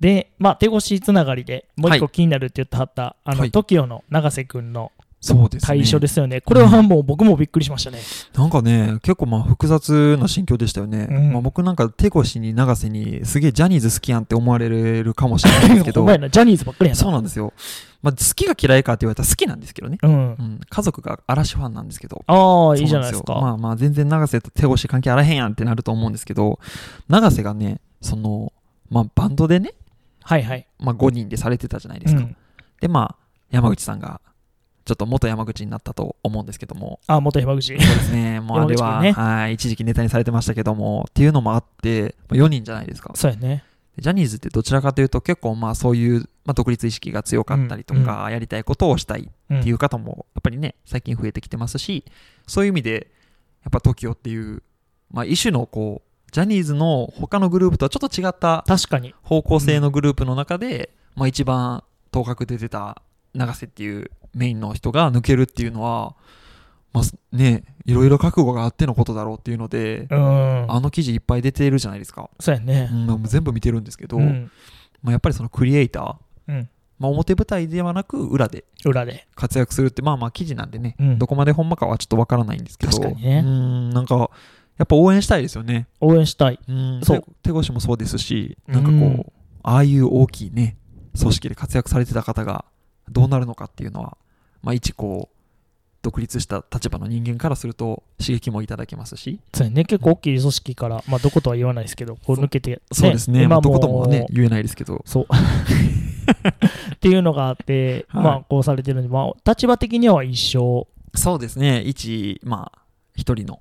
[0.00, 4.92] で、まあ、手越しつながりでもう一はい個気になるって言ってはった、あの、はい TOKIO の永瀬くんの
[5.24, 5.66] そうですね。
[5.66, 6.42] 対処ですよね。
[6.42, 7.98] これはもう僕もびっくりしましたね。
[8.34, 11.08] なんかね、結構まあ複雑な心境でしたよね。
[11.10, 17.00] うんまあ、僕なんか手越に永瀬にすげえジャニーズ好きやんって思われるかもしれないですけほどんま、やな、ジャニーズばっかりやな。
[17.00, 17.54] そうなんですよ。
[18.02, 19.96] まあ、好きが嫌いかって言われたら好きなんですけどね。
[20.02, 20.16] うんう。
[20.42, 22.22] ん、家族が嵐ファンなんですけど。
[22.26, 23.34] ああ、いいじゃないですか。
[23.40, 26.58] まあまあ全然永瀬と手越関係あらへんやんってなると思うんですけど、
[27.08, 28.52] 永瀬がね、その、
[28.90, 29.72] まあバンドでね、
[30.22, 30.66] はいはい。
[30.78, 32.30] まあ5人でされてたじゃないでうんすか。
[32.80, 34.20] でまあ山口さんが、
[34.84, 37.68] ちょっと元山口になったと思うんですけども、あ、元山口。
[37.68, 43.12] そうですね、 もうあれは、ねはい、一時期ネタにされてましたけども、っていうのもあって、4人じゃないですか。
[43.14, 43.64] そうやね。
[43.98, 52.04] ジャニーズってどちらかというと結構まあそういう、まあ、独立意識が強かったりとか、やりたいことをしたいうんっていう方もやっぱりね最近増えてきてますし
[52.46, 53.10] そういう意味で
[53.62, 54.62] やっぱ TOKIO っていう、
[55.10, 59.14] まあ、一種のこうジャニーズの他のグループとはちょっと違った確かに。
[59.22, 63.00] 方向性のグループの中で、まあ、一番頭角で出た
[63.34, 66.14] 永瀬っていうメインの人が抜けるっていうのは、
[66.92, 67.04] まあ
[67.36, 70.72] ねいろいろ覚悟があってのことだろうっていうので、うん。
[70.72, 72.94] あの記事いっぱい出てるじゃないですか、そうやねう。
[72.94, 74.50] ん、全部見てるんですけど、うん。
[75.02, 76.68] まあ、やっぱりそのクリエイター、うん。
[76.98, 79.26] まあ、表舞台ではなく裏で裏で。
[79.34, 84.30] 活躍するってまあまあ記事なんでね、うんどこまでほんまかはちょっとわからないんですけど確かにねうんなんか
[84.78, 86.60] やっぱ応援したいですよね応援したい。
[86.66, 89.26] うんそう手手越もそうですしなんかこう、うん
[89.66, 90.76] ああいう大きいね
[91.18, 92.66] 組織で活躍されてた方が
[93.10, 94.16] どうなるのかっていうのは
[94.62, 95.34] まあ一こう
[96.04, 99.84] 独立した立場の人間からすると刺激もいただけますし、そうやね。
[99.84, 103.48] 結構大きい組織から、まあ、どことは言わないですけど、こう抜けて、そうですね。
[103.48, 105.02] まあ、どもこともね言えないですけど。
[105.06, 105.26] そう。
[106.94, 108.22] っていうのがあって、はい。
[108.22, 110.86] まあ、こうされてるんで、まあ、立場的には一緒。
[111.14, 111.80] そうですね。
[111.80, 112.78] 一まあ
[113.16, 113.60] 一人の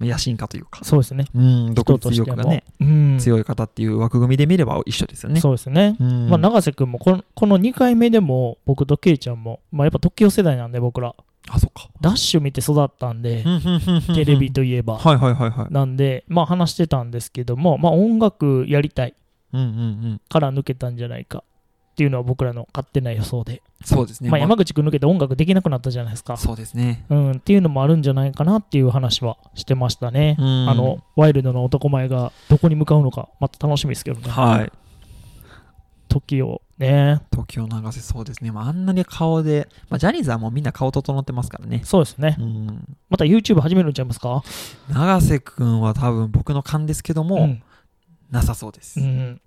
[0.00, 1.26] 野心家というかそうですね。
[1.34, 1.92] うん独。
[1.92, 3.18] 立力がね、うん。
[3.18, 5.96] 強い方っていう枠組みで見れば一緒ですよねそうですね。
[6.00, 11.14] うんまあ、永瀬君もこの、この2回目でも、僕とケイちゃんも、まあ、やっぱ時代世代なんで、僕ら。
[11.50, 13.42] あそっかダッシュ見て育ったんで、
[14.08, 14.98] テテレビといえば。
[14.98, 19.14] はいはいはいはいなんで、まあ、話してたんですけども、まあ、音楽やりたい
[19.52, 21.42] から抜けたんじゃないか
[21.98, 23.60] っていうのは僕らの勝手な予想で。
[23.84, 26.36] そうですねまあ、山口君抜けて音楽できなくなったじゃないですか。
[26.36, 30.36] そうですねうん、っていうのもあるんじゃないかなっていう話はしてましたね。
[30.38, 34.30] うんあの、ワイルドの男前がどこに向かうのか、また楽しみですけどね。
[34.30, 34.70] はい
[36.08, 37.20] 時をね。
[37.32, 42.42] 東京流せそうですね、まあ、あんなに顔で、まあ、ジャニーズはもうみんな顔整ってますからねそうですねう。
[42.42, 44.44] んまた YouTube 始めるんちゃいますか？
[44.88, 47.62] 永瀬君は多分僕の勘ですけども、うん。
[48.30, 49.40] なさそうです、うん。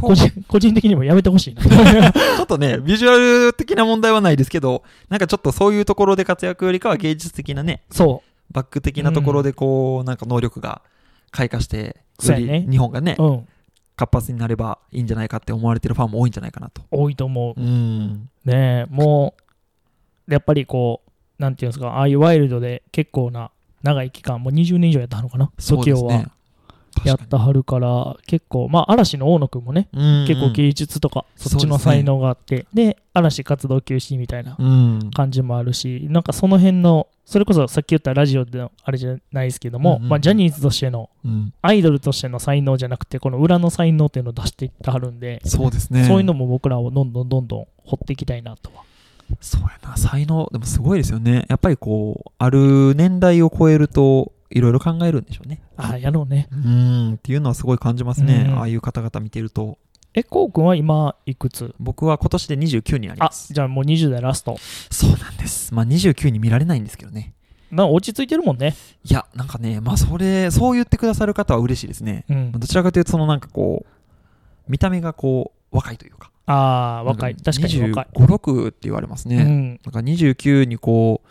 [0.00, 1.62] 個人個人的にもやめてほしいな。
[2.12, 10.82] ちょっとねビジュアル的な問題はないですけどなんかちょっとそういうところで活躍よりかは芸術的なねそバック的なところでこう、なんか能力が
[11.30, 13.22] 開花して日本がねう。
[13.22, 13.48] うん。
[13.96, 17.60] 活発になればいいんじゃないかって思われてるファンも多いんじゃないかなと多いと思う。
[17.60, 19.34] うんねえ、も
[20.28, 23.52] う、やっぱりこう、なんていうんですか、ああいうワイルドで結構な
[23.84, 26.32] 長い期間、もう20年以上やったのかな、そうです TOKIO ねは。
[27.04, 29.88] やったはるから、結構、まあ、嵐の大野くんもね、
[30.26, 35.10] 結構芸術とか、そっちの才能があって、で,、嵐活動休止みたいなうん。
[35.12, 41.52] 感じもあるし、なんかその辺の、それこそさっき言ったラジオでのあれじゃないですけども、うんうんまあ、ジャニーズとしての、うん。
[41.62, 46.04] アイドルとしての才能じゃなくて、この裏の才能っていうのを出していってはるんで、そうですね。
[46.04, 48.84] そういうのも僕らをどんどんどんどん掘っていきたいなとは。
[49.40, 51.46] そうやな才能でもすごいですよね。
[51.48, 56.48] やっぱりこうある年代を超えるといろいろ考えるんでしょうねああ、やろうね。
[56.50, 59.78] うんっていうのはすごい感じますね、うんああいう方々見てると
[60.14, 61.74] えこうくんは今いくつ？
[61.80, 63.52] 僕は今年で29になりあます。
[63.52, 64.56] じゃあもう20代ラスト
[64.90, 65.74] そうなんです。
[65.74, 67.34] まあ29に見られないんですけどね。
[67.72, 72.24] な落ち着いてるもんねいや、なんかね、まあそれ、そう言ってくださる方は嬉しいですね。
[72.28, 76.30] うんどちらかというと、そのなんかこう、見た目がこう、若いというか。
[76.46, 79.36] ああ若い確かに若い、25、6って言われますね。
[79.38, 81.28] うんなんか29にこう、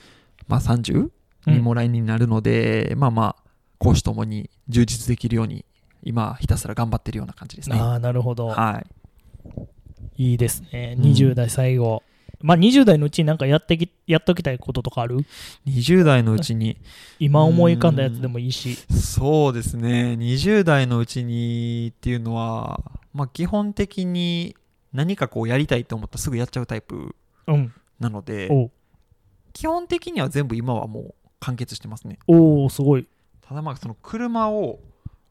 [0.49, 1.07] まあ 30?
[1.47, 1.53] うん。
[1.56, 3.43] にも来年になるので、まあまあ、
[3.77, 5.65] 講師ともに充実できるように、
[6.03, 7.77] 今、ひたすら頑張ってるような感じですね。
[7.79, 8.47] ああなるほど。
[8.47, 8.84] は
[10.17, 10.23] い。
[10.32, 10.95] いいですね。
[10.97, 11.06] うん。
[11.06, 12.03] 20代最後、
[12.41, 15.19] まあ20代のうちになんかやってきやっときたいこととかある
[15.65, 16.77] ？20代のうちに、
[17.19, 18.77] 今思い浮かんだやつでもいいし。
[18.91, 22.82] そうですね、20代のうちにっていうのは、
[23.13, 24.58] まあ基本的に
[24.91, 27.15] 何かこうやりたいと思ったらすぐやっちゃうタイプ
[27.47, 27.73] うん。
[27.99, 28.71] なので、おう。
[29.53, 32.19] 基本的には全部今はもう完結してますね。
[32.27, 33.08] おーすごい
[33.41, 34.79] ただまあその車を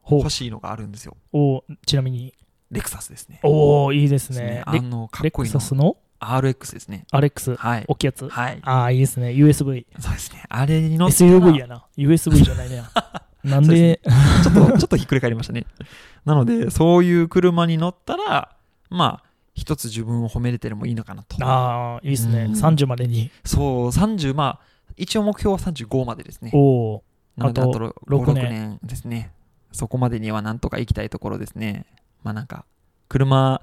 [0.09, 1.17] 欲しいのがあるんですよ。
[1.31, 2.33] おーちなみに
[2.71, 3.39] レクサスですね。
[3.43, 5.67] おおいいですねレあの、かっレこいいのクサ。
[5.69, 7.05] スの？RX ですね。
[7.11, 7.55] アレックス？
[7.55, 7.85] はい。
[7.87, 8.59] 大きいやつはい。
[8.63, 10.43] ああいいですね USB そうですね。
[10.49, 12.83] あれに乗 SUV やな USB じゃないね
[13.43, 13.99] なんで？
[14.43, 15.65] ちょっと、ちょっとひっくり返りましたね。
[16.25, 18.55] なので、そういう車に乗ったら、
[18.89, 19.23] まあ、
[19.53, 21.35] 一つ自分を褒めれてるもいいのかなと。
[21.45, 26.51] ああいいですねうん30までにそう、30、まあ、一応目標は35までですね。
[26.53, 27.03] おお
[27.37, 29.31] なので、ああとと5、6 6年年ですね。
[29.71, 31.85] そこまでにはなんとか行きたいところですね。
[32.23, 32.65] まあなんか、
[33.09, 33.61] 車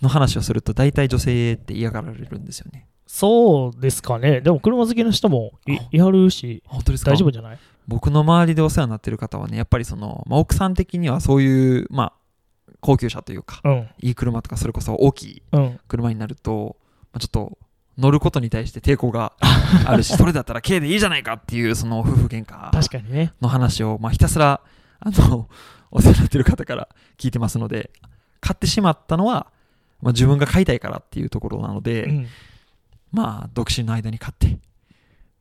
[0.00, 2.86] の話をすると大体女性って嫌がられるんですよね。
[3.06, 5.50] そうですかねでも車好きの人も
[5.90, 7.10] いはるし本当ですか？
[7.10, 7.58] 大丈夫じゃない？
[7.88, 16.76] 僕の周りでお世話になってる方はね、やっぱりその、まあ、奥さん的にはそういう、まあ、高級車というか、うんいい車とかそれこそ大きいうん車になると、
[17.12, 17.58] まあ、ちょっと
[18.00, 19.32] 乗ることに対して抵抗が
[19.86, 24.60] あるし、それだったら軽でいいじゃないかっていうその夫婦喧嘩確かにねの話を、まあ、ひたすら、
[24.98, 25.48] あの、
[25.92, 27.90] お世話になってる方から聞いてますので、
[28.40, 29.46] 買ってしまったのは、
[30.00, 32.26] まあ、自分が買いたいからっていうところなので、うん
[33.12, 34.56] まあ、独身の間に買って、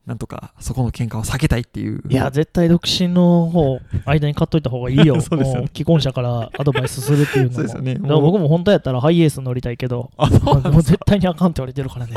[0.09, 2.01] なんとかそこの喧嘩を避けたいっていう。
[2.09, 5.21] いや、絶対独身の方、間に買っといた方がいいよ。
[5.21, 7.55] そうですよねも既婚者からアドバイスするっていうのも。
[7.55, 12.13] そうですよね僕も本当やったらハイエース乗りたいけど、もう絶対にあかんって言われてるからね。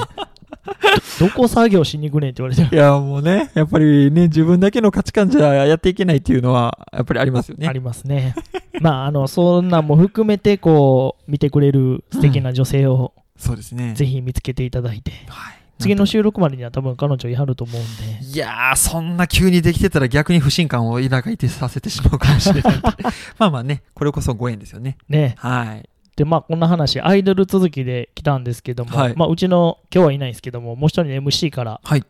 [1.18, 2.68] ど どこ作業しに行くねんって言われてる。
[2.76, 7.66] いや、もうね、やっぱりね、自分だけの価値観じゃやっていけないっていうのは、やっぱりありますよね。
[7.68, 8.34] ありますね。
[8.80, 13.94] まあ、あの、そんなんも含めて、こう、見てくれる素敵な女性をそうですね。
[13.94, 15.54] ぜひ見つけていただいて、はい。
[15.78, 22.74] 次の収録までには多分彼女いはると思うんで、といやー、そんな急にできてたら逆に不信感を抱いてさせてしまうかもしれない。
[23.38, 24.96] まあまあね、これこそご縁ですよね。
[25.08, 25.34] ね。
[25.38, 25.88] はい。
[26.16, 32.04] で、まあ、こんな話、アイドル続きで来たんですけども、はいまあ、うちの、今日はいないんですけども、もう一人の MC から、はい。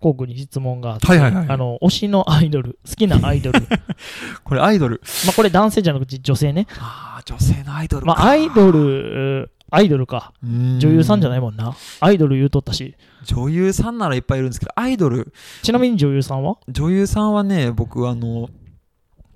[0.00, 3.66] コークに質問があって、はいはいはいあの、推しのアイドル、好きなアイドル、ま
[4.44, 5.00] これアイドル。
[5.30, 6.66] あ、これ男性じゃなくて女性ね。
[6.78, 8.06] ああ、女性のアイドルか。
[8.06, 10.34] まあ、アイドル、アイドルか。
[10.42, 11.74] 女女優さんじゃないいもんな。
[12.00, 12.96] アイドル言うとったし。
[13.24, 16.58] 女優さんならいっぱいいるんですけど、アイドル、ちなみに女優さんは？
[16.68, 18.50] 女優さんはね、僕、あの、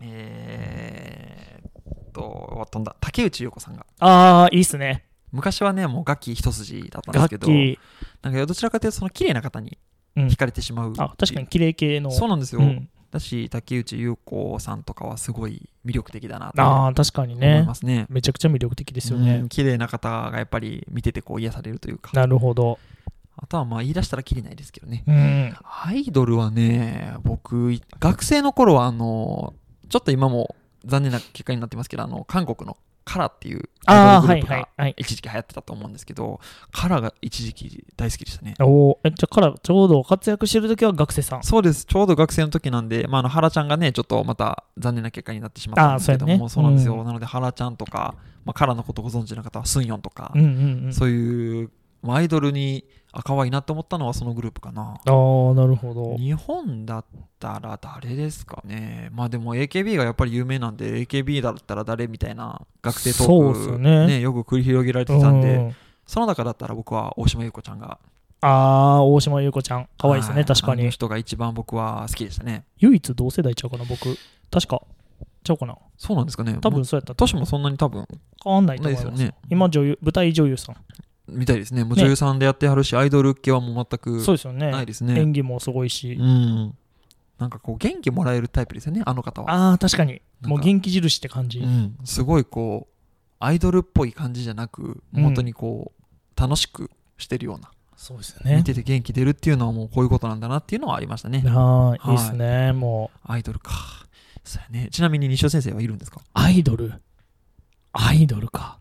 [0.00, 3.87] えーっと、飛んだ、竹内優子さんが。
[4.00, 5.04] ああ、いいっすね。
[5.33, 7.48] 昔はね、もう楽器一筋だったんですけど。
[8.22, 9.78] なんかどちらかというと、その綺麗な方に
[10.16, 10.94] うん惹かれてしまう。
[10.98, 12.11] あ、確かに綺麗系の。
[12.11, 12.61] そうなんですよ。
[12.61, 17.74] うんだし、竹内優子さんとかはすごい魅力的だなとああ、確かに思いねま。
[17.74, 18.04] すね。
[18.11, 19.48] めちゃくちゃ魅力的ですようねん。
[19.48, 22.11] 綺麗な方がやっぱり見ててこう癒されるというか。
[22.12, 22.78] なるほど。
[23.35, 25.04] あとはまあ言い出したらきりないですけどね。
[25.07, 25.57] うん。
[25.87, 29.54] アイドルはね、僕、学生の頃はあの、
[29.88, 30.54] ちょっと今も
[30.88, 34.94] 残念な結果になってますけど、あの、韓国のカラっていうアイドルグループがはいはい。
[34.98, 36.40] 一時期流行ってたと思うんですけど、
[36.72, 38.55] カラが一時期大好きでしたね。
[38.61, 41.42] おーえじゃあからちょうど活躍してる時は学生さん？
[41.42, 41.87] そうです。
[41.87, 46.94] ちょうど学生の時なんで、まあ、あの、原ちゃんがね、ちょっとまた残念な結果になってしまったんですけども、ねそうなんですよ。
[46.94, 50.92] うんなので、原ちゃんとか、まあ、カラのことご存知の方はスンヨンとか、うんうんうん。
[50.92, 54.82] そういう、まあアイドルに、あ、可愛いなって思ったのはそのグループかな。
[54.82, 56.16] ああ、なるほど。
[56.16, 57.04] 日本だっ
[57.38, 59.08] たら誰ですかね。
[59.12, 65.76] まあでも AKB がやっぱり有名なんで、AKB だったら誰みたいな学生トそうっすーク、よねよく繰り広げられてたんで、うん
[66.08, 67.98] その中だったら僕は大島優子ちゃんが、
[68.40, 68.48] あ
[68.98, 69.88] あ、大島優子ちゃん。
[69.98, 70.82] 可愛いですね、はい確かに。
[70.82, 72.64] あの人が一番僕は好きでしたね。
[72.78, 74.16] 唯一同世代ちゃうかな、僕。
[74.51, 74.82] 確か。
[75.42, 75.76] ちゃうかな。
[75.96, 76.57] そうなんですかね。
[76.61, 78.07] 多もう分そうやったと年もそんなに多分
[78.42, 79.34] 変わんないと思いすよね。
[79.51, 80.76] 今、女優、舞台女優さん。
[81.29, 81.85] みたいですね。
[81.85, 84.70] もうね女優さんでやってはるし、アイドル系はもう全くそうですよね。
[84.70, 85.20] ないですね。
[85.20, 86.14] 演技もすごいし。
[86.14, 86.74] うん。
[87.39, 89.53] なんかこう元気もらえるタイプですよね、あの方は。
[89.53, 90.20] ああ、確かに。
[90.43, 91.61] もう元気印って感じ。
[91.61, 91.97] うん。
[92.05, 92.95] すごいこう、
[93.39, 98.64] アイドルっぽい感じじゃなく、うん本当にこう、楽しくしてるような、そうですよね見。
[98.64, 101.43] てて元気出るっていうのはもうこういうことなんだなっていうのはありましたね。
[101.47, 102.72] はい、いいですね。
[102.72, 103.72] もう、アイドルか。
[104.43, 104.89] そうやね。
[104.91, 106.20] ちなみに西尾先生はいるんですか？
[106.33, 106.95] アイドル？
[107.93, 108.78] アイドルか。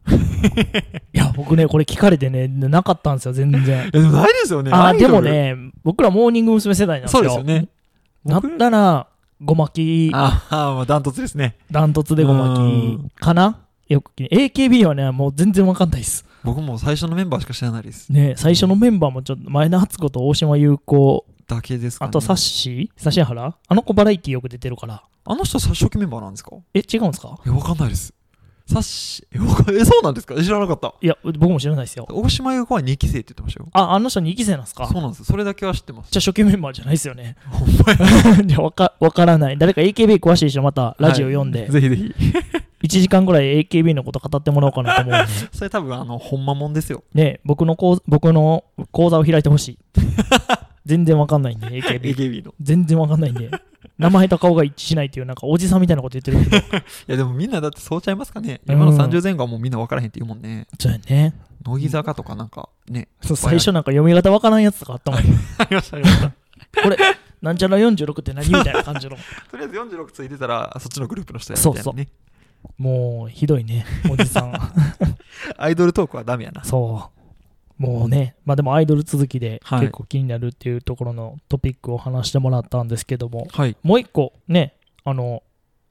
[1.13, 3.61] いや、僕ね、これ聞かれてね、なかったんですよ、全然。
[3.63, 4.71] いやでもないですよね。
[4.73, 5.21] あでも。
[5.21, 6.75] ね、僕らモーニング娘。
[6.75, 7.23] 世代なんですよ。
[7.23, 7.67] そうですよね。
[8.25, 9.07] だっ僕たら、
[9.41, 11.57] ごまき、ああ、ダントツですね。
[11.71, 13.59] ダントツでごまきかな？
[13.87, 16.25] よく AKB はね、もう全然わかんないです。
[16.43, 18.11] 僕も最初のメンバーしか知らないです。
[18.11, 22.09] ね、最初のメンバーもちょっと前田敦子と大島優子、だけですか、ね。
[22.09, 23.09] あとサッシー？
[23.11, 23.55] 指原？
[23.67, 25.03] あの子バラエティよく出てるから。
[25.23, 26.51] あの人初期メンバーなんですか？
[26.73, 27.39] え、違うんですか？
[27.45, 28.13] え、わかんないです。
[28.67, 29.37] さっし、 え、
[29.85, 30.35] そうなんですか？
[30.43, 30.93] 知らなかった。
[31.01, 32.05] いや、僕も知らないですよ。
[32.11, 33.69] 大島優子は2期生って言ってましたよ。
[33.71, 34.87] あ、あの人2期生なんですか？
[34.87, 35.23] そうなんです。
[35.23, 36.11] それだけは知ってます。
[36.11, 37.37] じゃあ初期メンバーじゃないですよね。
[37.49, 37.75] ほんま
[38.35, 39.57] やじゃあわかわからない。
[39.57, 42.13] 誰か AKB 詳しい人またラジオ読んで、はいぜひぜひ。
[42.83, 47.03] 1時間ぐらい AKB のこと語ってもらおうかなと思うんで、 それ多分、あの、ほんまもんですよ。
[47.13, 49.79] ね、僕の講僕の講座を開いてほしい。
[50.85, 52.01] 全然わかんないんで、AKB。
[52.15, 52.53] AKB の。
[52.61, 53.49] 全然わかんないんで。
[53.97, 56.77] 名前と顔が一致しないっていう、なんかおじさんみたいなこと言ってるけど。
[56.77, 58.61] いや、でもみんなだってそうちゃいますかね。
[58.67, 60.67] うん今の30前後はもうみんな分からへんって言うもんね。
[60.79, 61.33] そうやね。
[61.65, 63.07] 乃木坂とかなんかね。
[63.21, 65.19] そう最初なんか読み方わからんやつとかあったもん。
[65.57, 66.29] ありました、ありました。
[66.83, 66.97] これ、
[67.41, 69.17] なんちゃら46って何みたいな感じの。
[69.49, 72.07] とりあえず46ついてたら、そっちのグループの人やみたいなね。
[72.77, 74.53] もう、ひどいね、おじさん。
[75.57, 76.63] アイドルトークはダメやな。
[76.63, 77.16] そう。
[77.77, 79.81] もうね、まあでもアイドル続きではい。
[79.81, 83.77] 結構気になるっていうところのトピックを話してもらったんですけども、はい。
[83.83, 84.73] もう一個ね、
[85.03, 85.43] あの、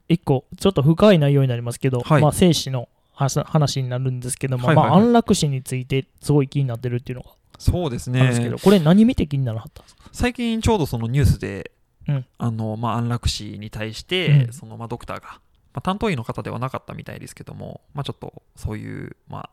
[0.09, 2.23] 一個ちょっと深い内容になりますけど、はい。
[2.23, 4.91] まあ生死の話話になるんですけども、はいはいはい。
[4.91, 8.61] まあ安楽死についてすごい気になってるっていうのがそうですあるんですけど、ね。
[8.63, 10.11] これ何見て気にならはったんですか？
[10.13, 11.71] 最近ちょうどそのニュースで、
[12.09, 12.27] うん。
[12.39, 14.53] あの、まあ、安楽死に対して、うん。
[14.53, 15.41] その、まあ、ドクターが、ま
[15.79, 19.51] あ、担当医の方ではなかったみたいですけども、まあ、ちょっとそういう、まあ、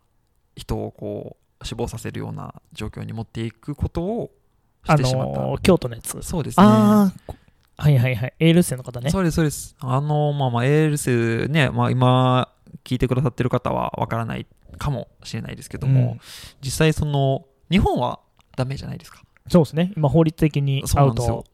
[0.55, 4.31] 人をこう、死亡させるような状況に持っていくことを
[4.85, 5.41] しあてしまった。
[5.41, 6.21] のー京都のやつ。
[6.21, 6.65] そうですね。
[6.65, 7.35] ああ、こ
[7.77, 8.33] はいはいはい。
[8.39, 9.09] エール生の方ね。
[9.09, 9.75] そうです、そうです。
[9.79, 12.49] あの、まあまあ、エールスね、まあ今、
[12.83, 14.45] 聞いてくださってる方はわからない
[14.77, 16.19] かもしれないですけども、うん
[16.61, 18.19] 実際その、日本は
[18.55, 19.23] ダメじゃないですか？
[19.47, 19.91] そうですね。
[19.95, 21.51] 今法律的にアウそうなんですよト。。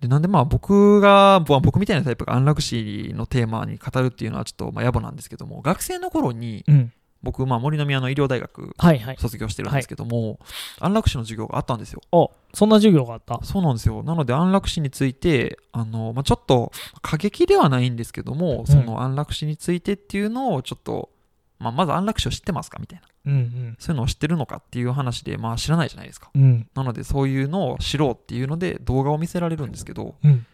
[0.00, 6.92] で、なんでまあ僕が、まあ僕みたいなタイプが安楽死のテーマに語るっていうのはちょっとまあ野暮なんですけども、学生の頃にうん。
[7.22, 9.16] 僕、まあ森の宮の医療大学はいはい。
[9.18, 10.38] 卒業してるんですけども、
[10.78, 12.00] 安楽死の授業があったんですよ。
[12.12, 13.40] あ、そんな授業があった？
[13.42, 14.02] そうなんですよ。
[14.04, 16.70] なので安楽死について、あの、まあ、ちょっと
[17.02, 21.10] 過激ではないんですけども、その安楽死についてっていうのをちょっと、
[21.58, 23.06] まあ、まず安楽死を知ってますかみたいな。
[23.26, 26.30] うんそういうのを知ってるのかっていう話で、まあ知らないじゃないですか。
[26.34, 26.42] うん。
[26.42, 26.68] うん。
[26.74, 30.46] なのでそういうのを知ろうっていうので動画を見せられるんですけど、うん。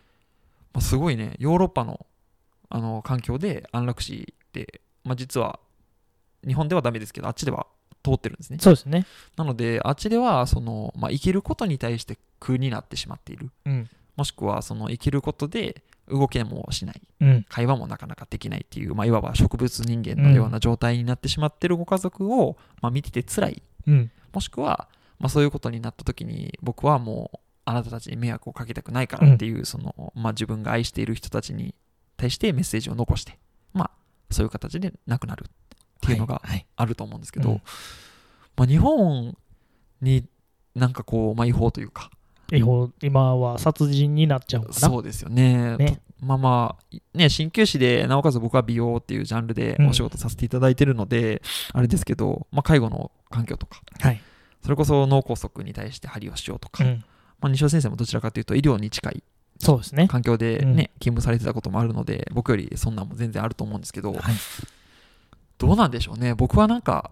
[0.73, 2.07] まあ、すごいね、ヨーロッパの
[2.71, 5.61] あの環境で安楽死って、まあ、実は
[6.47, 7.67] 日本ではダメですけど、あっちでは
[8.05, 8.59] 通ってるんですね。
[8.61, 9.07] そうですね。
[9.37, 13.51] なので、あっちではその、まあ、生きることに対して苦になってしまっている。
[13.67, 13.91] うん。
[14.17, 17.01] もしくはその生きることで動けもしない。
[17.21, 17.47] うん。
[17.49, 23.63] 会話もなかなかできないっていう、まあ、いわば植物人間のような状態になってしまってるご家族を、まあ、見てて辛い。
[23.87, 24.11] うん。
[24.33, 24.89] もしくは、
[25.19, 31.75] まあ、そういうことになった時に僕はもうあなたたちに迷惑をかけたくないからっていう、その、まあ、自分が愛している人たちに
[32.17, 33.39] 対してメッセージを残して、
[33.73, 33.91] まあ、
[34.31, 35.47] そういう形で亡くなる
[36.05, 37.63] っていうのがはいはいあると思うんですけど、うん
[38.57, 39.37] まあ、日本
[40.01, 40.25] に
[40.75, 42.11] なんかこう、まあ、違法というか、
[42.53, 44.69] 違法今は殺人になっちゃう。
[44.73, 45.77] そうですよね。
[45.77, 51.43] ねとまあまあ、ね、鍼灸師で、なおかつ僕は美容っていうジャンルでうんお仕事させていただいてるので、
[51.73, 54.21] あれですけど、まあ、介護の環境とか、はい。
[54.63, 57.05] それこそ脳梗塞に対して針をしようとか、うん。
[57.41, 59.23] まあ、西尾先生もどちらかというと医療に近い
[59.59, 60.09] そうですね。
[60.09, 64.35] 環境でうんね、勤務されてたこともあるので、僕よりそんなんも全然あると思うんですけど、はい。
[65.67, 66.35] どうなんでしょうね。
[66.35, 67.11] 僕はなんか、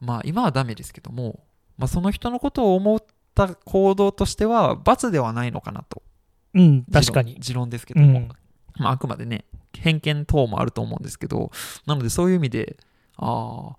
[0.00, 1.44] まあ今はダメですけども、
[1.76, 6.02] まあ、その人のことを思った行動としては、罰ではないのかなと。
[6.54, 7.36] うん、確かに。
[7.40, 8.28] 持論ですけども、うん。
[8.76, 9.44] まあ、あくまでね、
[9.74, 11.50] 偏見等もあると思うんですけど、
[11.86, 12.76] なのでそういう意味で、
[13.16, 13.76] ああ、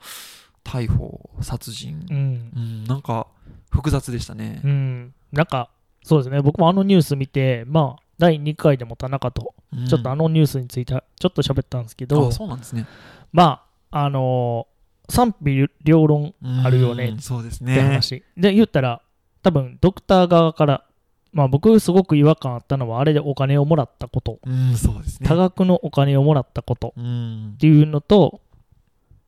[0.64, 2.52] 逮捕、殺人、うん。
[2.56, 3.28] うん、なんか
[3.72, 4.68] 複雑でしたねう。
[4.68, 5.14] ん。
[5.32, 5.70] なんか、
[6.04, 6.42] そうですね。
[6.42, 12.86] 僕もあのニュース見て、まあ、第2回でも田中と、うんちょっとあのニュースについて、ちょっと喋ったんですけど、あそうなんですね。
[13.32, 14.74] まあ、あのー
[15.10, 16.34] 賛否両論
[16.64, 17.82] あるよねうんそうですってね。
[17.82, 18.24] 話。
[18.38, 19.02] で、言ったら、
[19.42, 20.86] 多分、ドクター側から、
[21.34, 25.28] まあ僕すごく違和感あったのは、あれでお金をもらったこと、うん、そうですね。
[25.28, 27.58] 多額のお金をもらったことうんっ。
[27.58, 28.40] ていうのと、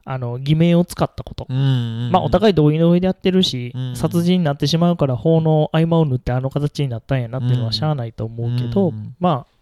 [0.05, 1.47] あの、偽名を使ったこと。
[1.49, 9.55] うんまあお互い同意の上でやってるし、うん殺人になってしまうから法の合間を縫ってあの形になったんやなっていうのはしゃあないと思うけど、うんまあ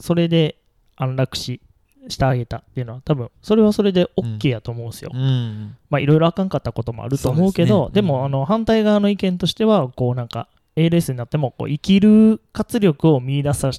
[0.00, 0.56] それで
[0.96, 1.60] 安楽死
[2.08, 5.10] してあげたっていうのは多分それはそれで OK やと思うんですよ。
[5.14, 5.76] うん。
[5.90, 13.70] まあいろいろあかんかったこともあると思うけどで,、ねうんもあの反対側の意見としてはこうなんか ALS になってもこう生きる活力を見出さ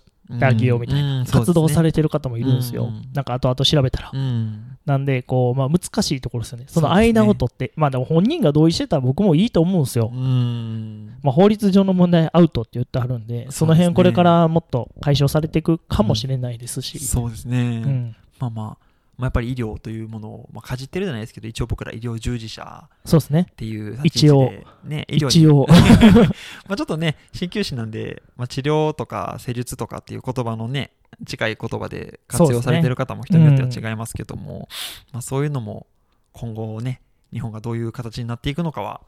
[0.41, 2.86] あげようみたいな、な活動されれてる方もいるんですよ。
[2.86, 4.11] うんなんか後々調べたら。
[4.13, 6.65] うんなんで、こう、まあ難しいところですよね。
[6.67, 10.11] その間を取って、まあでも本人が同意してたら僕もいいと思うんですよ。
[10.13, 16.99] うんまあ法律上の問題アウトって言ってあるんで、その辺これからもっと解消されていくかもしれないですし。
[16.99, 18.15] そうですね、うん。
[18.39, 18.84] まあまあ、
[19.18, 23.47] まあ、やっぱり医療というものを、まあ、かじってるじゃないですけど一応僕ら医療従事者そうですね。
[23.51, 25.68] っていう立ち位置で、ね、医療に一応。
[26.68, 30.91] まあちょっとね鍼灸師なんで、まあ、治療とか施術とかっていう言葉のね
[31.26, 34.68] 近い言葉で活用されてる方も人によっては違いますけども
[35.13, 35.88] まあ、そういうのも
[36.34, 37.01] 今後ね
[37.32, 39.01] 日本がどういう形になっていくのかは、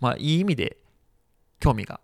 [0.00, 0.78] まあ、いい意味で
[1.58, 2.00] 興味が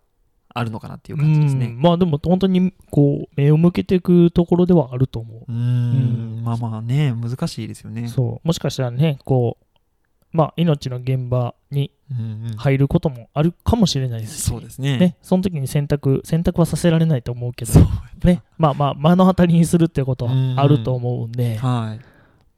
[0.57, 1.67] あるのかなっていう感じですうね。
[1.67, 7.93] んまあでも本当にこう目を向けていくところではあると思うーうんんまあまあね難しいですよう。
[7.93, 8.07] ね。
[8.07, 8.47] そう。
[8.47, 9.65] もしかしたらね、こう、
[10.31, 14.97] まあ命の現場にうんうん入ることもあるかもしれないですし、そうですね。
[14.97, 17.71] ね、その時に選択、選択はさせられないと思うけど
[18.23, 22.05] ね、まあまあ目の当たりにするってことはあると思うんで、はい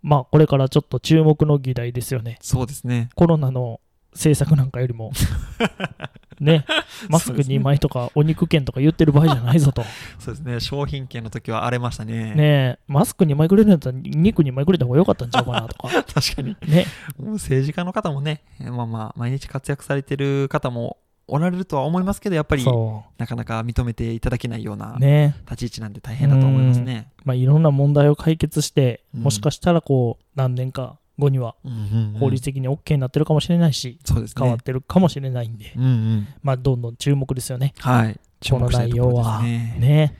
[0.01, 2.37] まあこれからちょっと注目の議題ですよね。
[2.41, 3.09] そうですね。
[3.15, 3.81] コロナの
[4.13, 5.11] 政策なんかよりも、
[6.39, 6.65] ね、
[7.09, 9.83] マスクそうですね2枚とかお肉券とか言ってる場合じゃないぞと。
[10.19, 10.59] そうですね。
[10.59, 12.33] 商品券の時は荒れましたね。
[12.33, 15.89] ねえマスク2枚くれるんだったら肉2枚くれた方が良かったんちゃうかなとか。
[16.13, 16.55] 確かに。
[16.67, 16.85] ね、
[17.17, 20.97] 政治家の方もね、まあまあ、毎日活躍されてる方も
[21.29, 24.97] おられるとは思いますけど、やっぱりそなかなか認めていただけないような。
[24.99, 27.11] 立ち位置なんで大変だと思いますね。
[27.23, 34.41] まあいろんな問題を解決して、うんもしかしたらこう、何年か後にはうんうんうん法律的に OK になってるかもしれないし、そうですね。
[34.41, 36.27] 変わってるかもしれないんで、うんうん。
[36.41, 37.73] まあどんどん注目ですよね。
[37.79, 38.19] はい。
[38.41, 39.43] 注この内容は。
[39.43, 39.77] ね。
[39.79, 40.17] ね。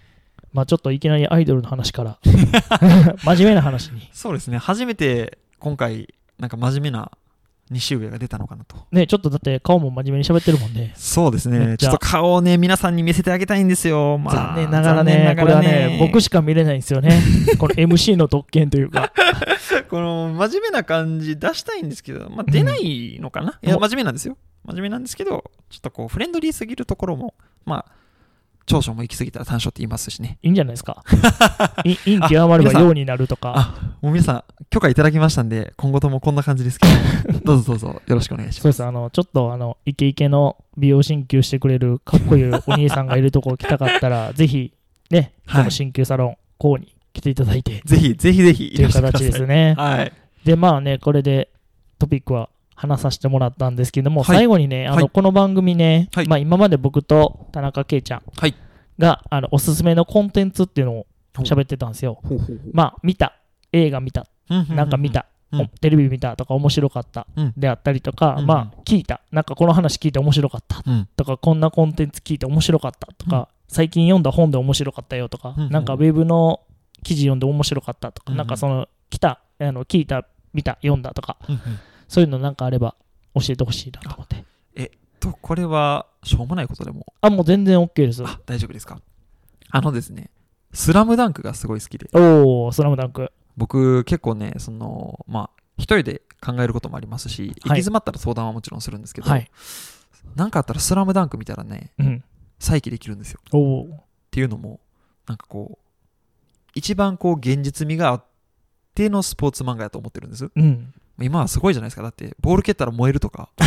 [0.53, 2.19] まあちょっといきなりアイドルの話から、
[3.23, 4.07] 真面目な話に。
[4.11, 4.57] そうですね。
[4.57, 7.11] 初めて今回、なんか真面目な
[7.71, 8.75] 西上が出たのかなと。
[8.91, 10.93] ね、ちょっとだって顔も真面目に喋ってるもんね。
[10.95, 11.77] そうですね。
[11.77, 14.17] ちょっと顔をね、皆さんに見せてあげたいんですよ。
[14.17, 17.21] まあ、残念ながらね、らこれはね、僕しか見れないんですよね。
[17.59, 19.11] この MC の特権というか。
[19.89, 24.37] この真面目な感じ出したいんですけど、まあ、出ないのかな、いや、お真面目なんですよ。
[24.65, 27.33] 真面目なんですけど、ちょっとこう、フレンドリーすぎるところも、
[27.65, 27.98] まあ、
[28.69, 30.37] 長所も行き過ぎたら短所って言いますしね。
[30.43, 31.03] いいんじゃないですか？
[31.83, 33.53] い陰極まれば陽になるとか。
[33.55, 36.87] あ、もう皆さん、許可いただきましたんで、今後ともこんな感じですけ
[37.33, 38.61] ど、 どうぞどうぞよろしくお願いします。
[38.61, 38.83] そうです。
[38.83, 44.71] あの、ちょっとあの、イケイケの美容鍼灸してくれるかっこいいお兄さんがいるところ来たかったら、 ぜひ、
[45.09, 49.73] ね、はいこの鍼灸サロン、こうに来ていただいて、ぜひ、ぜひぜひ、という形ですね。
[49.77, 50.11] はい。
[50.45, 51.49] で、まあね、これで
[51.97, 52.49] トピックは
[52.79, 54.37] 話させてもらったんですけども、はい。
[54.37, 55.09] 最後にね、あの、はい。
[55.09, 56.27] この番組ね、はい。
[56.27, 58.55] まあ今まで僕と田中圭ちゃんはい。
[58.97, 61.05] が、あの、おすすめのコンテンツっていうのを
[61.39, 62.19] 喋ってたんですよ。
[62.23, 62.59] ほうほうほう。
[62.71, 63.35] まあ、見た、
[63.73, 65.61] 映画見た、なんか見た、うん。
[65.61, 67.27] おテレビ見たとか面白かった。
[67.35, 67.53] うん。
[67.57, 69.19] であったりとか、うんまあ聞いた。
[69.31, 70.81] なんかこの話聞いて面白かった。
[70.85, 71.09] うん。
[71.17, 73.45] とかこんなコンテンツ聞いて面白かったとか、うん。
[73.67, 76.61] 最近読んだ本で面白かったよとか、うんなんかウェブの
[77.03, 78.37] 記事読んで面白かったとか、うん。
[78.37, 81.61] なんかその来たあの聞いた見た読んだとかうんうん
[82.09, 82.95] そういうのなんかあれば
[83.35, 84.43] 教えてほしいなと思って。
[85.21, 88.23] と、これは、しょうもないことでも、あもう全然 OK です。
[88.23, 89.01] あ、大丈夫ですか？
[89.69, 90.29] あのですね、
[90.73, 93.29] スラムダンクがすごい好きで、おおスラムダンク。
[93.57, 99.51] 僕結構ね、その、まあ、一人で考えることもありますし、行き詰まったら相談はもちろんするんですけど、はい。
[100.35, 102.23] なんかあったらスラムダンク見たらね、うん。
[102.57, 103.41] 再起できるんですよ。
[103.51, 103.87] おおっ
[104.31, 104.79] ていうのも、
[105.27, 105.85] なんかこう、
[106.75, 108.23] 一番こう現実味があっ
[108.95, 110.49] てのスポーツ漫画やと思ってるんです。
[110.55, 112.03] うん今はすごいじゃないですか。
[112.03, 113.49] だって、ボール蹴ったら燃えるとか。
[113.59, 113.65] も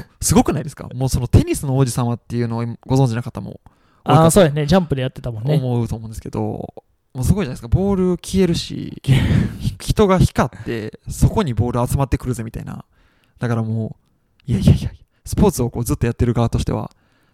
[0.00, 0.88] う、すごくないですか？
[0.94, 3.60] もうそのテニスの王子様っていうのをご存知な方も
[4.04, 6.74] ああそうやねジャンプでやってたもんね思うと思うんですけど、
[7.14, 7.68] もうすごいじゃないですか。
[7.68, 9.00] ボール消えるし、
[9.60, 12.84] ひ人が光って、そこにボール集まってくるぜみたいな。
[13.38, 13.96] だからも
[14.48, 14.90] う、いやいやいや、
[15.24, 16.90] スポーツをこうずっとやってる側としては、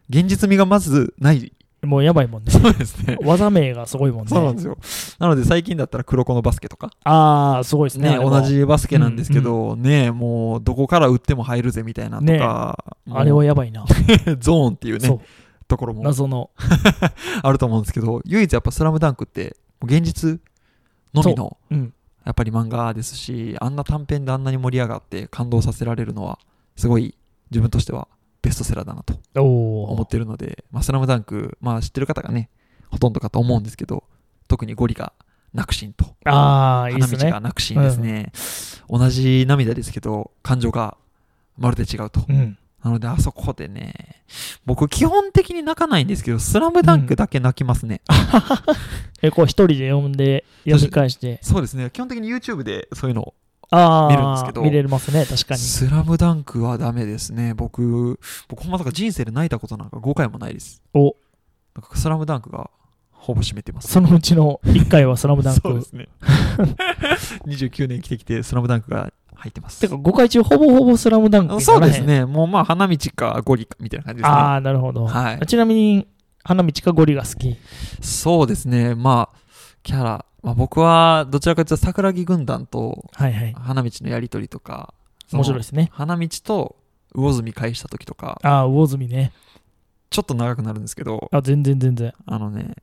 [0.08, 1.52] 現実味がまずない。
[1.82, 2.50] もうやばいもんね。
[2.50, 3.16] そうですね。
[3.22, 4.28] 技名がすごいもんね。
[4.28, 4.76] そうなんですよ。
[5.18, 13.84] なので最近だったら黒子のバスケとか、ああすごいですねね、同じバスケなんですけど、ね、もうどこから打っても入るぜみたいなとか、もうあれはやばいな、
[14.38, 15.20] ゾーンっていうそね、
[15.68, 16.02] ところうも。
[16.02, 16.50] 謎の。
[17.42, 20.40] あると思うんですけど、唯一やっぱスラムダンクって、現実
[21.14, 21.94] のみのうん。
[22.24, 26.38] やっぱり漫画ですし、あんな短編であんなに盛り上がって感動させられるのは、
[26.76, 27.14] すごい
[27.50, 28.08] 自分としては
[28.42, 32.48] ベストセラーだなと思ってるので、まあ、スラムダンク、まあ知ってる方がね、
[32.88, 34.04] ほとんどかと思うんですけど、
[34.48, 35.12] 特にゴリが
[35.52, 38.32] 泣くシーンと、あ花道が泣くシーンですね。
[38.88, 40.96] 同じ涙ですけど、感情が
[41.56, 42.24] まるで違うと。
[42.28, 44.22] うんなので、あそこでね、
[44.64, 48.00] 僕基本的に泣かないんですけど、スラムダンクだけ泣きますね。
[49.20, 51.90] えこう一人で読んで読み返してそうですね。
[51.92, 53.34] 基本的に YouTube でそういうのを
[53.72, 57.54] 見るんですけど見れますね確かにスラムダンクはダメですね。
[57.54, 58.18] 僕、
[58.48, 60.82] 僕まとか人生で泣いたことなんか5回もないです。
[60.92, 61.14] お
[61.74, 62.70] なんかスラムダンクが
[63.12, 63.88] ほぼ占めてます。
[63.88, 65.60] そのうちの1回はスラムダンク。
[65.60, 66.08] そうですね。
[67.46, 69.80] 29年生きてきて、スラムダンクが入ってます。
[69.80, 72.02] てか5回中ほぼほぼスラムダンクそうです。
[72.02, 72.24] ね。
[72.24, 74.36] もうまあ、花道かゴリかみたいな感じですね。
[74.36, 75.06] ああ、なるほど。
[75.06, 76.08] はいちなみに、
[76.42, 77.56] 花道かゴリが好き。
[78.00, 78.94] そうですね。
[78.94, 79.39] まあ、
[79.82, 83.52] キャラ、まあ、僕はどちらかというと桜木軍団とはいはい。
[83.54, 84.94] 花道のやりとりとか、
[85.26, 85.90] その面白いですね。
[85.92, 86.76] 花道と
[87.14, 89.32] 魚住返した時とか、ああ、魚住ね。
[90.10, 92.12] ちょっと長くなるんですけど、あ、全然全然。
[92.26, 92.74] あのね、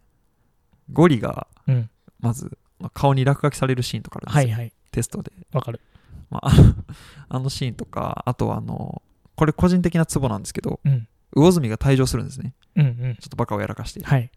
[0.91, 1.89] ゴリがうん。
[2.19, 4.73] まずまあ顔に落書きされるシーンとかあるんですよ、はいはい。
[4.91, 5.31] テストで。
[5.51, 5.81] わかる。
[6.29, 6.51] まあ、
[7.29, 9.01] あのシーンとか、あとはあの、
[9.35, 11.07] これ個人的なツボなんですけど、うん。
[11.35, 12.53] 魚住が退場するんですね。
[12.75, 13.15] うんうん。
[13.19, 14.03] ちょっとバカをやらかして。
[14.03, 14.31] はい。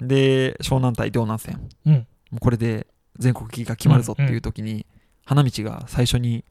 [0.00, 1.68] で、湘南対両南戦。
[1.86, 1.94] うん。
[2.30, 2.86] もうこれで
[3.18, 4.86] 全国行きが決まるぞっていう時に、
[5.24, 6.44] 花道が最初に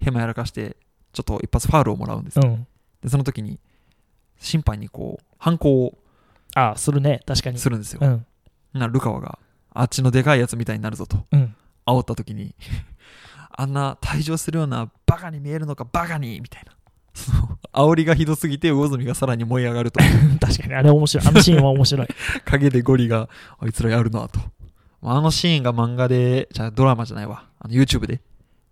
[0.00, 0.76] ヘマやらかして、
[1.12, 2.40] ちょっと一発ファールをもらうんです。
[2.40, 2.66] うん。
[3.02, 3.58] で、その時に、
[4.38, 5.98] 審判にこう、反抗を
[6.54, 7.20] ああ、するね。
[7.26, 7.58] 確かに。
[7.58, 8.00] するんですよ。
[8.02, 8.26] うん。
[8.78, 9.38] なルカワが、
[9.74, 11.54] あっちのでかいやつみたいになるぞと、うん。
[11.86, 12.54] 煽った時に、
[13.54, 16.72] あんな退場するようなバカに見えるのかバカにみたいな。
[17.72, 20.00] 煽りがひどすぎて、魚住がさらに燃え上がると。
[20.40, 21.26] 確かに、あれ面白い。
[21.26, 22.08] あのシーンは面白い。
[22.44, 24.40] 影でゴリが、あいつらやるなと。
[25.02, 27.44] あのシーンが漫画で、じゃあドラマじゃないわ。
[27.58, 28.20] あの YouTube で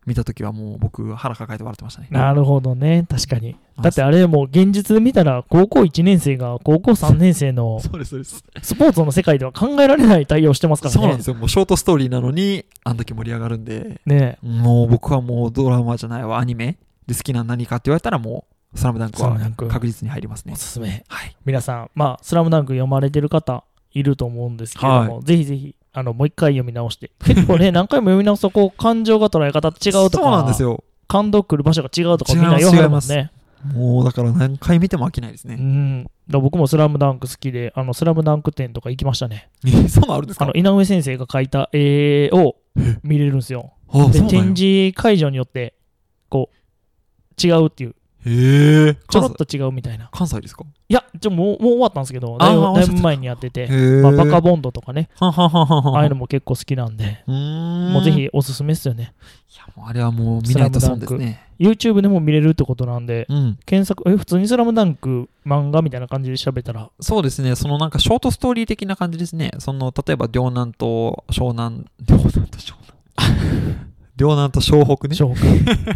[0.06, 2.08] 見たときはもう僕腹抱えて笑ってましたね。
[2.10, 3.06] なるほどね。
[3.08, 3.56] 確かに。
[3.76, 8.44] あだってあれもう現実で見たら、高校1年生が高校3年生の そうです、そうです。
[8.62, 11.00] スポーツの世界では考えられない対応してますからね。
[11.00, 11.34] そうなんですよ。
[11.34, 16.76] もうショートストーリーなのに、あんだけ盛り上がるんで、ねもう僕はもうドラマじゃないわ、アニメ
[17.10, 18.44] で好きなの何かって言われたらも
[18.74, 20.56] う、スラムダンクは確実に入りますねお。
[20.56, 21.04] すすめ。
[21.08, 21.36] はい。
[21.44, 27.10] 皆さん、まあ、スラムダンク読まれてる方いると思うんですけれども、はぜひぜひ、あの、もう一回読み直して。
[27.24, 30.84] 結構ね、何回も読み直すと、こう、感情が捉え方違うとか、そうなんですよ。
[31.08, 33.32] 感動来る場所が違うとか、みんな言わはる違いますね。
[33.74, 35.56] もうだから何回見ても飽きないですうね。
[35.56, 36.04] ん。
[36.04, 39.48] だから僕もスラムダンク好きで、あの、スラムダンク展とか行きましたね。
[39.66, 40.44] えそんなんですか？
[40.44, 42.54] あの、井上先生が描いた絵を
[43.02, 43.72] 見れるんですよ。
[44.12, 45.74] で、展示会場によって、
[46.28, 46.56] こう、
[47.42, 47.94] 違うっていう、
[48.26, 48.94] へえ。
[49.08, 50.10] ちょろっと違うみたいな。
[50.12, 50.64] 関西ですか？
[50.88, 53.68] いや、ちょもうもう終わったんですけど、だいぶだいぶ前にやってて。
[54.02, 55.96] まあ、バカボンドとかね、ははは。
[55.96, 57.22] ああいうのも結構好きなんで。
[57.26, 59.14] もうぜひおすすめですよね。
[59.52, 61.46] いや、もうあれはもう見ないと損ですね。
[61.58, 63.58] YouTube でも見れるってことなんで、うん。
[63.66, 67.54] 検索、え、普通にスラムダンク漫画みたいな感じで調べたら、そうですね。
[67.54, 69.50] そのなんかショートストーリー的な感じですね。
[69.58, 72.74] その、例えば、両南と湘南、 両南と湘
[73.18, 73.89] 南。
[74.20, 75.16] 両南と湘北ね。
[75.16, 75.34] 紹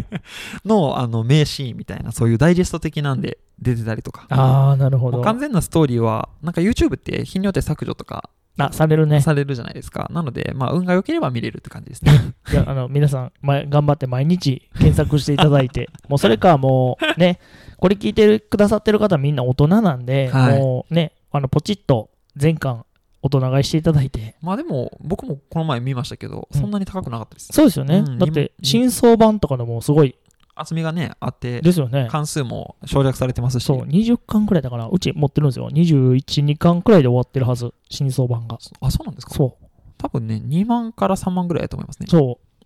[0.65, 4.25] の、あの、名シーンみたいな、そういうダイジェスト的なんで出てたりとか。
[4.29, 5.21] ああ、なるほど。
[5.21, 9.21] 完全なストーリーは、なんか YouTube って日によって削除とかあ、されるね。
[9.21, 10.09] されるじゃないですか。
[10.11, 12.11] なので、まあ、運が良ければ見れるって感じですね。
[12.51, 17.39] いや、あの、皆さん、ま、頑張って毎日検索していただいて、 もうそれかもう、ね、
[17.77, 22.85] これ聞いてくださってる方みんな大人なんで、はいもうね、あの、ポチッと全巻
[23.25, 27.49] 大人買いしていただいて、まあでも、僕もこの前見ましたけど、うんそんなに高くなかったです。
[27.51, 27.97] そうですよね。
[27.97, 30.15] うんだって、今新装版とかでもすごい
[30.53, 32.07] 厚みがね、あって、ですよね。
[32.11, 35.69] 関数も省略されてますし、そう、20巻くらいだから、うち持ってるんですよ。
[35.71, 38.57] 21、2巻くらいで終わってるはず、新装版が。
[38.79, 39.33] あ、そうなんですか？
[39.33, 39.65] そう。
[39.97, 42.07] 多分ね、2万から3万ぐらいだと思いますね。
[42.09, 42.65] そう。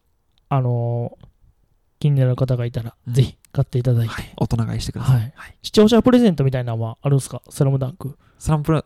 [0.49, 1.26] あのー
[2.01, 4.14] 気になる方がいたら、うんぜひ買っていただいて。
[4.14, 4.34] はい。
[4.38, 5.34] 大人買いしてください。
[5.36, 7.41] はい視聴者プレゼントみたいなのはあるんですか？
[7.49, 8.18] スラムダンク。
[8.38, 8.84] スランプラン、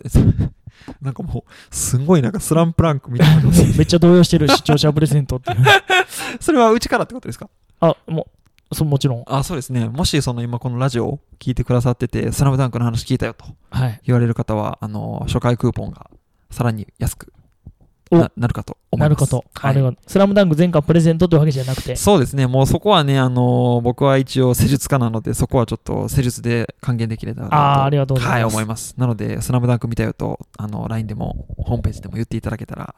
[1.01, 3.43] なんかもう、すんごいなんかスランプランクみたいな。
[3.77, 5.57] めっちゃ動揺してる視聴者プレゼントっていう。
[6.39, 7.49] それはうちからってことですか？
[7.79, 8.27] あ、も
[8.71, 9.23] う、そうもちろん。
[9.27, 9.87] あ、そうですね。
[9.87, 14.01] もしその今このラジオを聞いてくださってて、スラムダンクの話聞いたよとはい。
[14.05, 16.09] 言われる方は、あの、初回クーポンが
[16.51, 17.42] さらに安くお
[18.11, 18.99] ななるかと思ます。
[18.99, 19.37] ないるかと。
[19.53, 21.95] はいあれは、スラムダンク全巻プレゼントというわけじゃなくて。
[21.95, 22.47] そうですね。
[22.47, 27.55] もうそこはね、あの僕は一応施術家なので、そこはちょっと施術で還元できればなと。
[27.55, 28.95] あーありがとうございますはい、思います。
[28.97, 32.95] なので、スラムダンク見たよと、あの、LINE でも、ホームページでも言っていただけたら、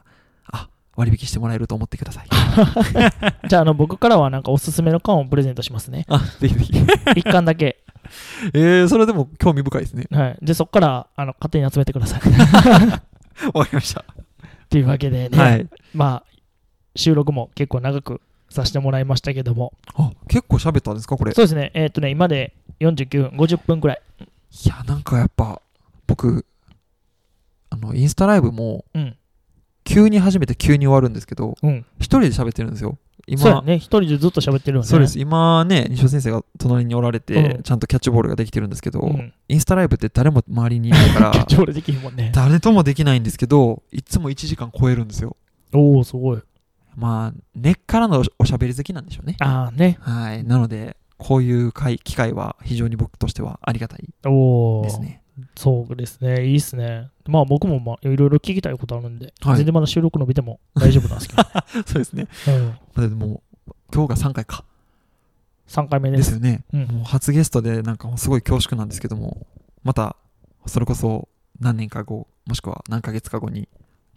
[0.52, 2.28] あ、割引してもらえると思ってください。
[3.48, 6.06] じゃあ、あの、僕からはなんかおすすめの缶をプレゼントしますね。
[6.08, 6.72] あ、ぜひぜひ。
[7.16, 7.78] 一巻だけ。
[8.54, 10.06] えー、それでも興味深いですね。
[10.10, 10.38] はい。
[10.42, 12.20] で、そっから、あの、勝手に集めてください。
[13.52, 14.04] わかりました。
[14.66, 15.38] っていうわけでね。
[15.38, 15.68] はい。
[15.94, 16.24] まあ、
[16.96, 19.72] 収録も結構長くさせてもらいましたけども。
[19.94, 21.32] あ、結構喋ったんですか、これ。
[21.32, 21.70] いそうですね。
[21.74, 24.02] えっ、とね、今で49分、50分くらい。
[24.64, 25.62] や、なんかやっぱ、
[26.06, 26.44] 僕、
[27.70, 29.16] あの、インスタライブも、うん。
[29.84, 31.86] 急に始めて急に終わるんですけど、うん。
[31.98, 32.98] 一人で喋ってるんですよ。
[33.28, 33.76] 今、そうやね。
[33.76, 34.88] 一人でずっと喋ってるよね。
[34.88, 35.18] そうです。
[35.18, 39.32] 今ね、西尾先生が隣におられて、うんちゃんとキャッチボールができてるんですけど、うん。
[39.48, 42.30] インスタライブって誰も周りにいないか キャッら、チボールできるもんね。
[42.34, 45.36] 誰ともできないんですけど、いつも1時間超えるんですよ。
[45.74, 46.42] おおすごい。
[46.94, 49.36] まあ、根っからのおしゃべり好きなんでしょうね。
[49.40, 49.98] ああね。
[50.00, 50.44] はい。
[50.44, 55.22] なので、こういう会機会は非常に僕としてはありがたいですね。
[55.56, 56.46] そうですね。
[56.46, 57.10] いいっすね。
[57.26, 61.42] まあ僕もまあいろいろ聞きたいことあるんで、はい全然まだ収録伸びても大丈夫なんですけど、
[61.86, 62.26] そうですね。
[62.96, 64.64] うん、でもう、今日が3回か。
[65.68, 66.18] 3回目で。
[66.18, 66.64] ですすよね。
[66.72, 69.46] うんもう初ゲストで、なんかもうすごい恐縮なんですけども、
[69.82, 70.16] また、
[70.66, 71.28] それこそ
[71.60, 73.68] 何年か後、もしくは何ヶ月か後に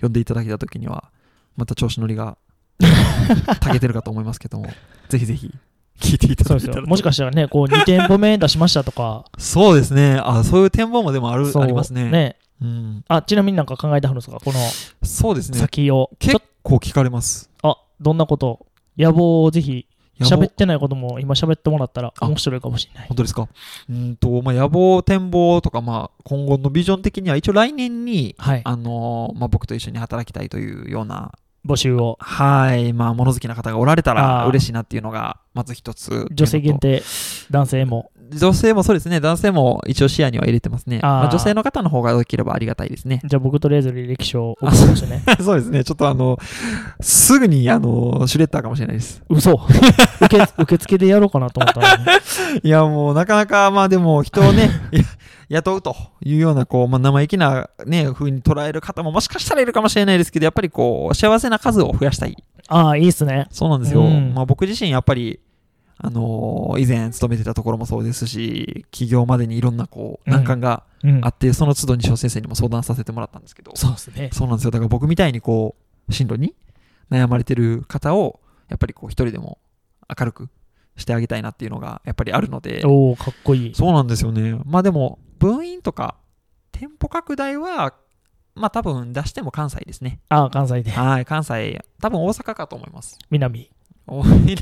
[0.01, 1.11] 呼んでいただけた時には、
[1.57, 2.37] また調子乗りが、
[3.59, 4.67] たけてるかと思いますけども、
[5.09, 5.53] ぜひぜひ
[5.99, 6.43] 聞いていた。
[6.53, 6.87] だけたらと。
[6.87, 10.19] もしかしたらね、こう2店舗目出しましたとか、 そうですね。
[10.23, 12.09] あ、そういう展望もでもある、ありますね。
[12.09, 12.35] ね。
[12.61, 13.03] うん。
[13.07, 14.37] あ、ちなみになんか考えてはるんですか？
[14.43, 14.59] この
[15.03, 15.59] そうですね。
[15.59, 16.09] 先を。
[16.19, 17.49] 結っ構聞かれます。
[17.61, 18.65] と、あ、どんなこと？
[18.97, 19.85] 野望をぜひ、
[20.19, 23.07] 喋ってないことも今喋ってもらったらあ面白いかもしれない。
[23.07, 23.47] 本当ですか？
[23.89, 28.61] うんと、まあ、野望、展望とか、まあ、今後のビジョン的には、一応来年に、はい。
[28.65, 31.31] あのーまあ、僕と一緒に働きたいというような
[31.65, 32.17] 募集を。
[32.19, 36.25] はい、まあ、物好きな方がおられたあらー嬉しいなっていうのが、まず一つ。
[36.31, 37.03] 女性限定、
[37.51, 38.11] 男性も。
[38.29, 40.99] 女性もそうですね、男性も一応視野には入れてますね。
[41.01, 43.19] まあ、女性の方の方が多ければありがたいですね。
[43.25, 45.21] じゃあ僕とりあえず履歴書を送りましたね。
[45.43, 46.37] そうですね、ちょっとあの、
[47.01, 49.21] すぐに、あの、シュレッダーかもしれないです。
[49.27, 49.59] 嘘
[50.21, 52.03] 受け受付でやろうかなと思ったのに。
[52.63, 54.69] いや、もう、なかなか、まあでも、人をね、
[55.49, 55.93] 雇うと
[56.23, 62.37] いうような、こう、まあ、生意気なね、風に捉える方ももしかしたらいるかもしれないですけど、やっぱりこう、幸せな数を増やしたい。
[62.69, 63.47] ああ、いいっすね。
[63.49, 64.01] そうなんですよ。
[64.01, 65.39] うんまあ僕自身やっぱり、
[66.01, 71.29] あのー以前勤めてたところもそうですし、起業までにいろんなこううん難関がうんあ。
[71.29, 74.29] って、その都度西尾先生にも相談させてもらったんですけど、そうですね。
[74.33, 74.71] そうなんですよ。
[74.71, 75.75] だから僕みたいにこ
[76.07, 76.55] う、進路に
[77.11, 78.39] 悩まれてる方を、
[78.69, 79.59] やっぱりこう一人でも
[80.17, 80.49] 明るく
[80.95, 83.75] してあげたいなっていうのがやっぱりあるので、おおかっこいい。
[83.75, 84.57] そうなんですよね。
[84.65, 86.15] まあでも、分院とか
[86.71, 87.93] 店舗拡大は、
[88.55, 90.19] まあ多分出しても関西ですね。
[90.29, 90.91] ああ、関西で。
[90.91, 93.17] はい、関西、多分大阪かと思います。
[93.29, 93.69] 南。
[94.11, 94.57] お 南、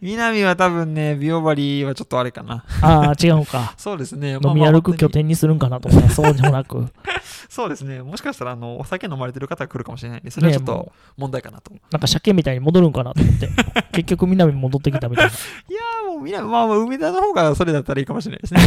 [0.00, 2.64] 南は多分ね、美容針はちょっとあれかな。
[2.82, 3.74] ああ、違うか。
[3.78, 4.38] そうですね。
[4.42, 5.10] 飲み歩く拠拠点。
[5.22, 6.86] 点にするんかなと思ったら、そうでもなく。
[7.48, 8.02] そうですね。
[8.02, 11.72] もしかしたら、あの、お酒飲まれてる方が来るかもしれないんで、それはちょっねと問題かなと。
[11.72, 13.48] いなんか鮭みたいに戻るんかなと思って。
[13.92, 15.30] 結局南に戻ってきたみたいな。
[15.32, 18.60] やーもう南、まあまあ、梅田の方がそれだったらいいかもしれないですね。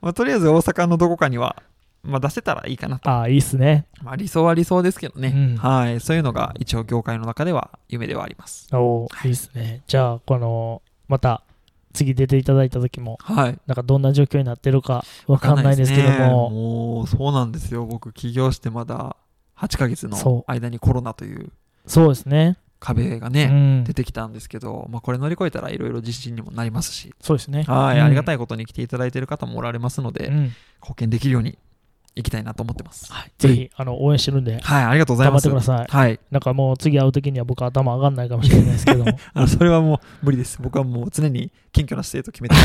[0.00, 1.56] まあ、とりあえず大阪のどこかには、
[2.02, 3.10] まあ出せたらいいかなと。
[3.10, 3.86] ああ、いいっすね。
[4.02, 5.32] まあ理想は理想ですけどね。
[5.34, 6.00] うんはい。
[6.00, 8.68] そういうのが一応業界の中では夢ではあります。
[8.74, 9.82] おおいいっすね。
[9.86, 11.42] じゃあ、この、また、
[11.92, 13.58] 次出ていただいた時も、はい。
[13.66, 17.84] なんかどんな状況になってるかわかんないですけどわかんないですねも、もう、そうなんですよ。
[17.84, 19.16] 僕、起業してまだ
[19.56, 21.50] 8ヶ月その間にコロナという
[21.86, 22.56] そうですね。
[22.78, 23.92] 壁がね、うん出。
[23.92, 27.64] てきたんですけど、まあ、これ乗り越えたらいろいろ自信にもなりますし、そうですね。
[27.64, 31.58] はい、うんありがたいことに来ていただいている方もおられますので、うん貢献できるように
[32.16, 33.12] いきたいなと思ってます。
[33.12, 35.44] はいぜひ、あの、応援してるんで、はい、ありがとうござい頑張っます。
[35.44, 35.86] てください。
[35.88, 36.20] はい。
[36.30, 39.12] なんかもう次会う時には僕頭上がんないかもしれないですけども。
[39.32, 40.58] あの、それはもう無理です。
[40.60, 42.60] 僕はもう常に謙虚な姿勢と決めてま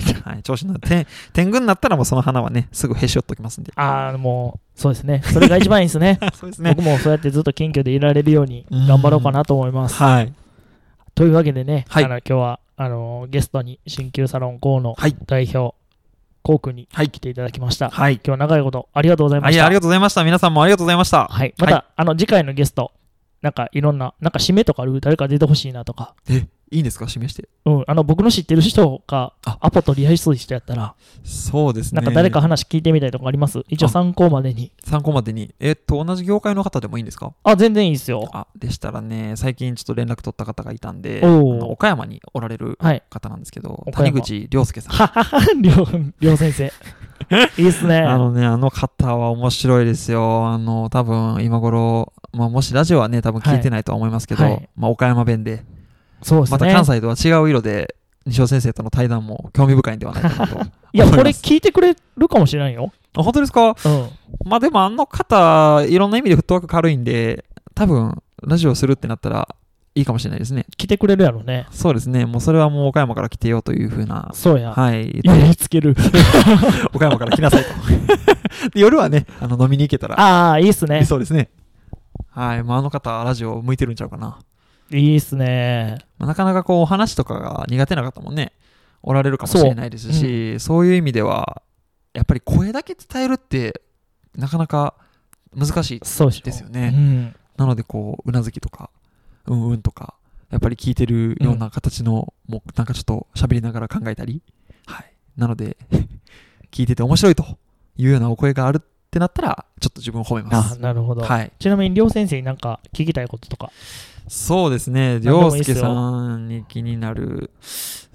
[0.00, 3.72] す はい、調子の天天狗になったらもうその花はね、すぐへし折っときますんで。
[3.76, 5.20] ああ、もう、そうですね。
[5.24, 6.18] それが一番いいですね。
[6.34, 6.74] そうですね。
[6.74, 10.02] 僕もそうやってずっと謙虚でいられるように頑張ろうかなと思います。
[10.02, 10.32] はい。
[11.14, 15.16] というわけでね、はいあの今日はあのゲストに鍼灸サロン GO のはい。
[16.46, 17.90] コウ君にはい来ていただきました。
[17.90, 18.14] はい。
[18.14, 19.66] 今日は長いことありがとうございまはい、した。
[19.66, 20.22] ありがとうございました。
[20.22, 21.26] 皆さんもありがとうございました。
[21.26, 21.52] はい。
[21.58, 22.92] また、あの次回のゲスト、
[23.42, 25.00] なんかいろんな、なんか締めとかある？
[25.00, 27.06] 誰か出てほしいなとか、え、いいんですか？
[27.08, 27.48] 示して。
[27.64, 30.94] うん、あの僕の知ってる人があアポ取りやすい人やったら、
[31.24, 32.00] そうですね。
[32.00, 33.62] なんか誰か話聞いてみたいとかあります？
[33.68, 34.72] 一応あ参考までに。
[34.84, 35.54] 参考までに。
[35.60, 37.32] えっと、同じ業界の方でもいいんですか？
[37.44, 38.28] あ、全然いいですよ。
[38.32, 41.22] あ、でしたらね、最近ちょっと連絡取った方がいたんで、
[41.62, 43.02] 岡山におられるはい。
[43.10, 44.92] 方なんですけど、岡山谷口亮介さん。
[44.92, 46.72] ははは、りょう、りょう先生。
[47.58, 47.98] いいっすね。
[47.98, 50.48] あのね、あの方は面白いですよ。
[50.48, 55.64] あの、多分今頃、まあ、もしラジオはね、多分聞いてないとは思いますけど、はいはいまあ、岡山弁で、
[56.22, 56.58] そうですね。
[56.58, 57.94] また関西とは違う色で、
[58.26, 60.60] 西尾先生との対談も興味深いんではないかなと。
[60.92, 62.92] いや、これ聞いてくれるかもしれないよ。
[63.16, 63.68] あ本当ですか？
[63.84, 64.08] うん。
[64.44, 67.44] まあでもあの方、いろんな意味でフットワーク軽いんで、
[67.74, 69.48] 多分、ラジオするってなったら
[69.94, 70.66] いいかもしれないですね。
[70.76, 71.66] 来てくれるやろね。
[71.70, 72.26] そうですね。
[72.26, 74.72] もうそれはもう岡山から来てよというふうな、そうや。
[74.72, 75.20] はい。
[75.22, 75.94] 言いつける。
[76.92, 77.70] 岡山から来なさいと。
[78.74, 81.04] で夜はね、あの飲みに行けたら、ああ、いいっすね。
[81.04, 81.48] そうですね。
[82.30, 82.64] はい。
[82.64, 84.38] まああの方、ラジオ向いてるんちゃうかな。
[84.90, 85.98] いいっすね。
[86.18, 88.52] まあなかなかこう、お話とかが苦手な方もね、
[89.02, 91.62] おられるかもしれないですし、そう,、いう意味では、
[92.12, 93.82] やっぱり声だけ伝えるって、
[94.34, 94.94] なかなか
[95.54, 96.22] 難しいです
[96.62, 97.36] よねうん。
[97.56, 98.90] なので、こう、うなずきとか、
[99.46, 100.14] うんうんとか、
[100.50, 104.42] やっぱり聞いてるような形の、もうなんかちょっと喋りながら考えたり、
[104.86, 105.12] はい。
[105.36, 105.76] なので、
[106.70, 107.44] 聞いてて面白いと
[107.96, 108.80] いうようなお声があるっ
[109.10, 110.80] てなったら、ちょっと自分を褒めまあす。
[110.80, 111.22] なるほど。
[111.22, 111.52] はい。
[111.58, 113.70] ちなみに、りょう先生になんか聞きたいこととか。
[114.28, 117.50] そうですね、り何でもいいっすよょうすけさんに気になる、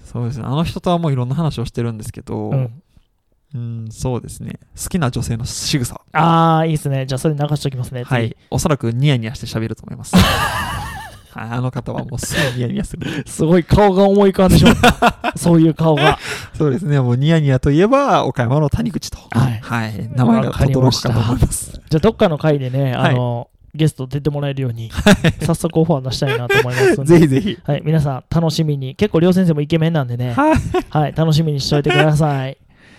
[0.04, 2.82] そうですね、あの人とはもういろんな話をしてるんですけど、うん。
[3.54, 4.60] うん、そうですね。
[4.82, 6.00] 好きな女性の仕草。
[6.14, 7.06] ああ、いいですね。
[7.06, 8.04] じゃあそれ流しておきますね。
[8.04, 8.36] はい。
[8.50, 10.16] おそらくニヤニヤして喋ると思います。
[11.32, 13.24] はいあの方はもうすぐニヤニヤする。
[13.24, 13.32] 次。
[13.32, 15.34] すごい顔が思い浮かんでしまった。
[15.38, 16.20] そういう顔が。
[16.58, 17.00] そうですね。
[17.00, 19.18] もうニヤニヤといえば、岡山の谷口と。
[19.32, 19.50] は
[19.88, 21.72] い名前が轟くましたかと思います。
[21.72, 24.92] じゃあどっかの回でね、はいあの、ゲスト出てもらえるように、
[25.42, 27.20] 早速オファー出したいなと思いますので。
[27.20, 27.58] ぜひぜひ。
[27.64, 28.96] はい、皆さん楽しみに。
[28.96, 30.34] 結構、りょう先生もイケメンなんでね。
[30.34, 30.56] はい。
[30.90, 32.58] はい、楽しみにしておいてください。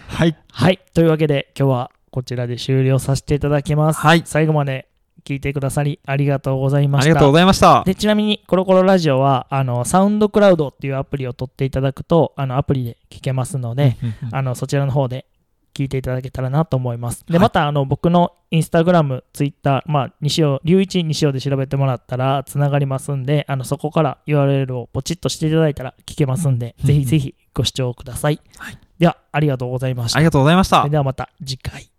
[0.08, 0.36] はい。
[0.50, 4.00] はい、というわけで今日はこちらで終了させていただきます。
[4.00, 4.86] はい最後まで
[5.24, 7.06] 聞いてくださりありがとうございました。
[7.06, 7.82] ありがとうございました。
[7.86, 13.96] でちなみに、コロコロラジオは、あの、サウンドクラウドっていうアプリを取っていただくと、あの、アプリで聞けますので、
[14.32, 15.26] あの、そちらの方で
[15.74, 17.24] 聞いていただけたらなと思います。
[17.26, 28.40] で、はいまた、あの、僕のインスタグラム、ツイッター、まあ、西尾、龍一西尾で調べてもらったら、つながりますんで、あの、そこから URL をポチッとしていただいたら聞けますんで、うんぜひぜひご視聴ください。
[28.58, 30.24] はいでは、ありがとうございましたあり。
[30.24, 30.88] がとうございました。
[30.88, 31.91] ではまた次回。